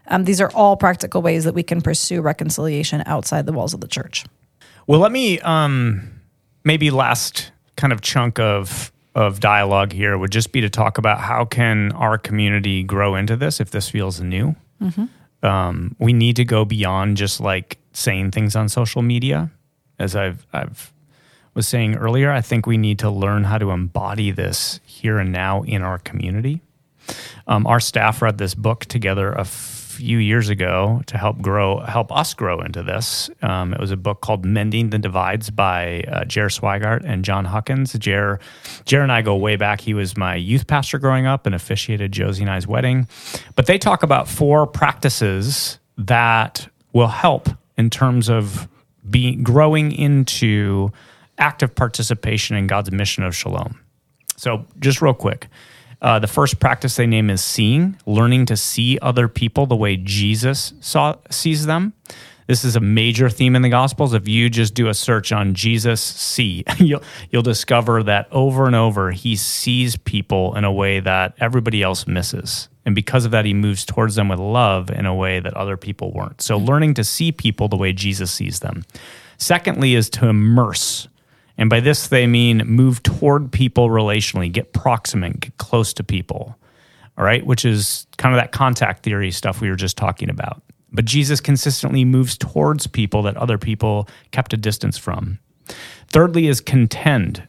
[0.08, 3.80] Um, these are all practical ways that we can pursue reconciliation outside the walls of
[3.80, 4.24] the church.
[4.86, 6.20] Well, let me um,
[6.64, 11.18] maybe last kind of chunk of of dialogue here would just be to talk about
[11.18, 14.54] how can our community grow into this if this feels new.
[15.42, 19.50] Um, we need to go beyond just like saying things on social media,
[19.98, 20.92] as I've I've
[21.54, 22.30] was saying earlier.
[22.30, 25.98] I think we need to learn how to embody this here and now in our
[25.98, 26.60] community.
[27.46, 29.44] Um, our staff read this book together a
[29.96, 33.30] few years ago to help grow, help us grow into this.
[33.42, 37.44] Um, it was a book called "Mending the Divides" by uh, Jer Swigart and Jon
[37.44, 37.94] Huckins.
[37.94, 38.38] Jer,
[38.84, 39.80] Jer and I go way back.
[39.80, 43.08] He was my youth pastor growing up and officiated Josie and I's wedding.
[43.54, 48.68] But they talk about four practices that will help in terms of
[49.08, 50.92] being growing into
[51.38, 53.80] active participation in God's mission of shalom.
[54.36, 55.48] So, just real quick,
[56.06, 59.96] uh, the first practice they name is seeing, learning to see other people the way
[59.96, 61.94] Jesus saw sees them.
[62.46, 64.14] This is a major theme in the Gospels.
[64.14, 68.76] If you just do a search on Jesus see, you'll you'll discover that over and
[68.76, 72.68] over he sees people in a way that everybody else misses.
[72.84, 75.76] And because of that, he moves towards them with love in a way that other
[75.76, 76.40] people weren't.
[76.40, 78.84] So learning to see people the way Jesus sees them.
[79.38, 81.08] Secondly, is to immerse.
[81.58, 86.58] And by this, they mean move toward people relationally, get proximate, get close to people.
[87.18, 90.62] All right, which is kind of that contact theory stuff we were just talking about.
[90.92, 95.38] But Jesus consistently moves towards people that other people kept a distance from.
[96.08, 97.48] Thirdly, is contend.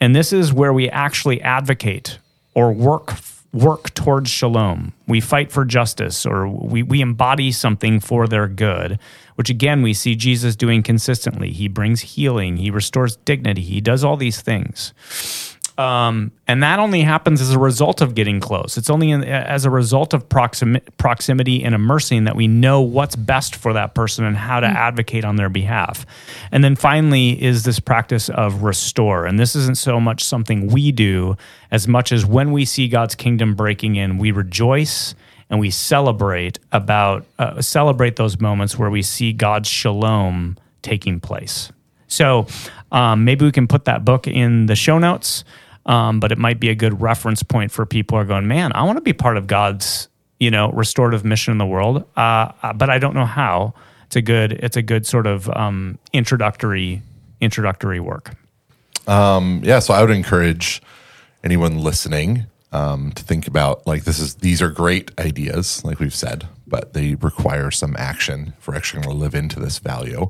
[0.00, 2.18] And this is where we actually advocate
[2.54, 3.14] or work
[3.52, 4.94] work towards shalom.
[5.06, 8.98] We fight for justice or we, we embody something for their good,
[9.36, 11.50] which again we see Jesus doing consistently.
[11.50, 14.92] He brings healing, he restores dignity, he does all these things.
[15.78, 18.76] Um, and that only happens as a result of getting close.
[18.76, 23.16] It's only in, as a result of proximi- proximity and immersing that we know what's
[23.16, 26.04] best for that person and how to advocate on their behalf.
[26.50, 29.24] And then finally is this practice of restore.
[29.24, 31.36] And this isn't so much something we do
[31.70, 35.14] as much as when we see God's kingdom breaking in, we rejoice
[35.52, 41.70] and we celebrate about uh, celebrate those moments where we see God's shalom taking place.
[42.08, 42.46] So
[42.90, 45.44] um, maybe we can put that book in the show notes,
[45.84, 48.72] um, but it might be a good reference point for people who are going, man,
[48.74, 50.08] I want to be part of God's
[50.40, 53.74] you know restorative mission in the world, uh, but I don't know how.
[54.06, 57.02] It's a good it's a good sort of um, introductory
[57.42, 58.34] introductory work.
[59.62, 60.80] yeah, so I would encourage
[61.44, 66.14] anyone listening um, to think about like this is these are great ideas, like we've
[66.14, 70.28] said, but they require some action for actually going to live into this value.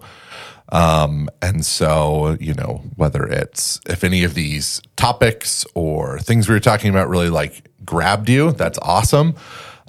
[0.70, 6.55] Um, and so, you know, whether it's if any of these topics or things we
[6.55, 9.36] were talking about really like grabbed you, that's awesome.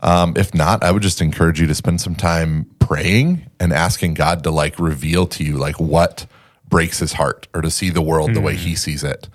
[0.03, 4.15] Um, if not, I would just encourage you to spend some time praying and asking
[4.15, 6.25] God to like reveal to you like what
[6.67, 9.29] breaks his heart or to see the world the way he sees it.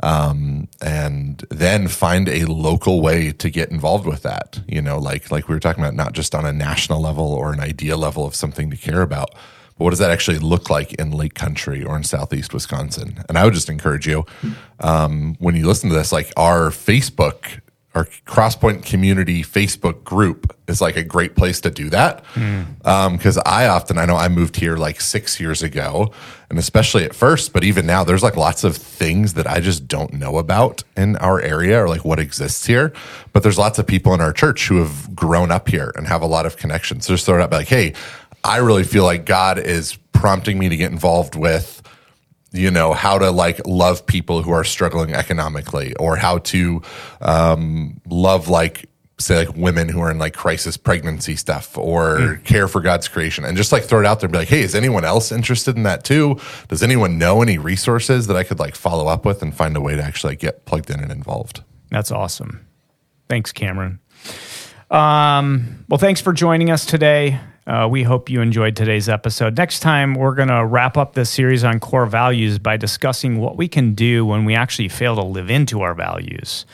[0.00, 4.60] Um, and then find a local way to get involved with that.
[4.68, 7.52] You know, like like we were talking about, not just on a national level or
[7.52, 9.30] an idea level of something to care about,
[9.78, 13.24] but what does that actually look like in Lake Country or in Southeast Wisconsin?
[13.28, 14.26] And I would just encourage you
[14.80, 17.60] um, when you listen to this, like our Facebook
[17.98, 22.24] our Crosspoint community Facebook group is like a great place to do that.
[22.84, 26.12] Um, because I often, I know I moved here like six years ago,
[26.48, 29.88] and especially at first, but even now, there's like lots of things that I just
[29.88, 32.92] don't know about in our area or like what exists here.
[33.32, 36.22] But there's lots of people in our church who have grown up here and have
[36.22, 37.06] a lot of connections.
[37.06, 37.94] So just throw it up like, hey,
[38.44, 41.82] I really feel like God is prompting me to get involved with
[42.52, 46.82] you know how to like love people who are struggling economically or how to
[47.20, 48.88] um, love like
[49.20, 53.44] say like women who are in like crisis pregnancy stuff or care for god's creation
[53.44, 55.76] and just like throw it out there and be like hey is anyone else interested
[55.76, 56.38] in that too
[56.68, 59.80] does anyone know any resources that i could like follow up with and find a
[59.80, 62.66] way to actually like, get plugged in and involved That's awesome.
[63.28, 64.00] Thanks, Cameron.
[64.90, 67.40] Um, well, thanks for joining us today.
[67.68, 69.58] Uh, we hope you enjoyed today's episode.
[69.58, 73.58] Next time, we're going to wrap up this series on core values by discussing what
[73.58, 76.64] we can do when we actually fail to live into our values.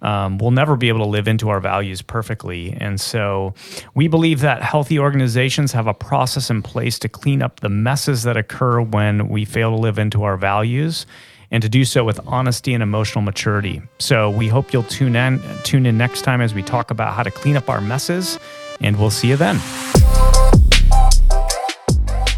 [0.00, 2.76] Um, we'll never be able to live into our values perfectly.
[2.78, 3.54] And so
[3.96, 8.22] we believe that healthy organizations have a process in place to clean up the messes
[8.22, 11.04] that occur when we fail to live into our values
[11.50, 13.82] and to do so with honesty and emotional maturity.
[13.98, 17.24] So we hope you'll tune in tune in next time as we talk about how
[17.24, 18.38] to clean up our messes
[18.80, 19.58] and we'll see you then.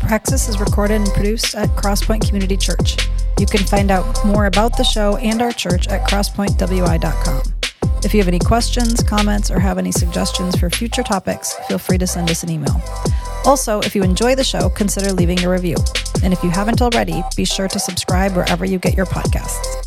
[0.06, 2.96] Praxis is recorded and produced at Crosspoint Community Church.
[3.40, 7.42] You can find out more about the show and our church at crosspointwi.com.
[8.04, 11.98] If you have any questions, comments, or have any suggestions for future topics, feel free
[11.98, 12.80] to send us an email.
[13.44, 15.76] Also, if you enjoy the show, consider leaving a review.
[16.22, 19.85] And if you haven't already, be sure to subscribe wherever you get your podcasts.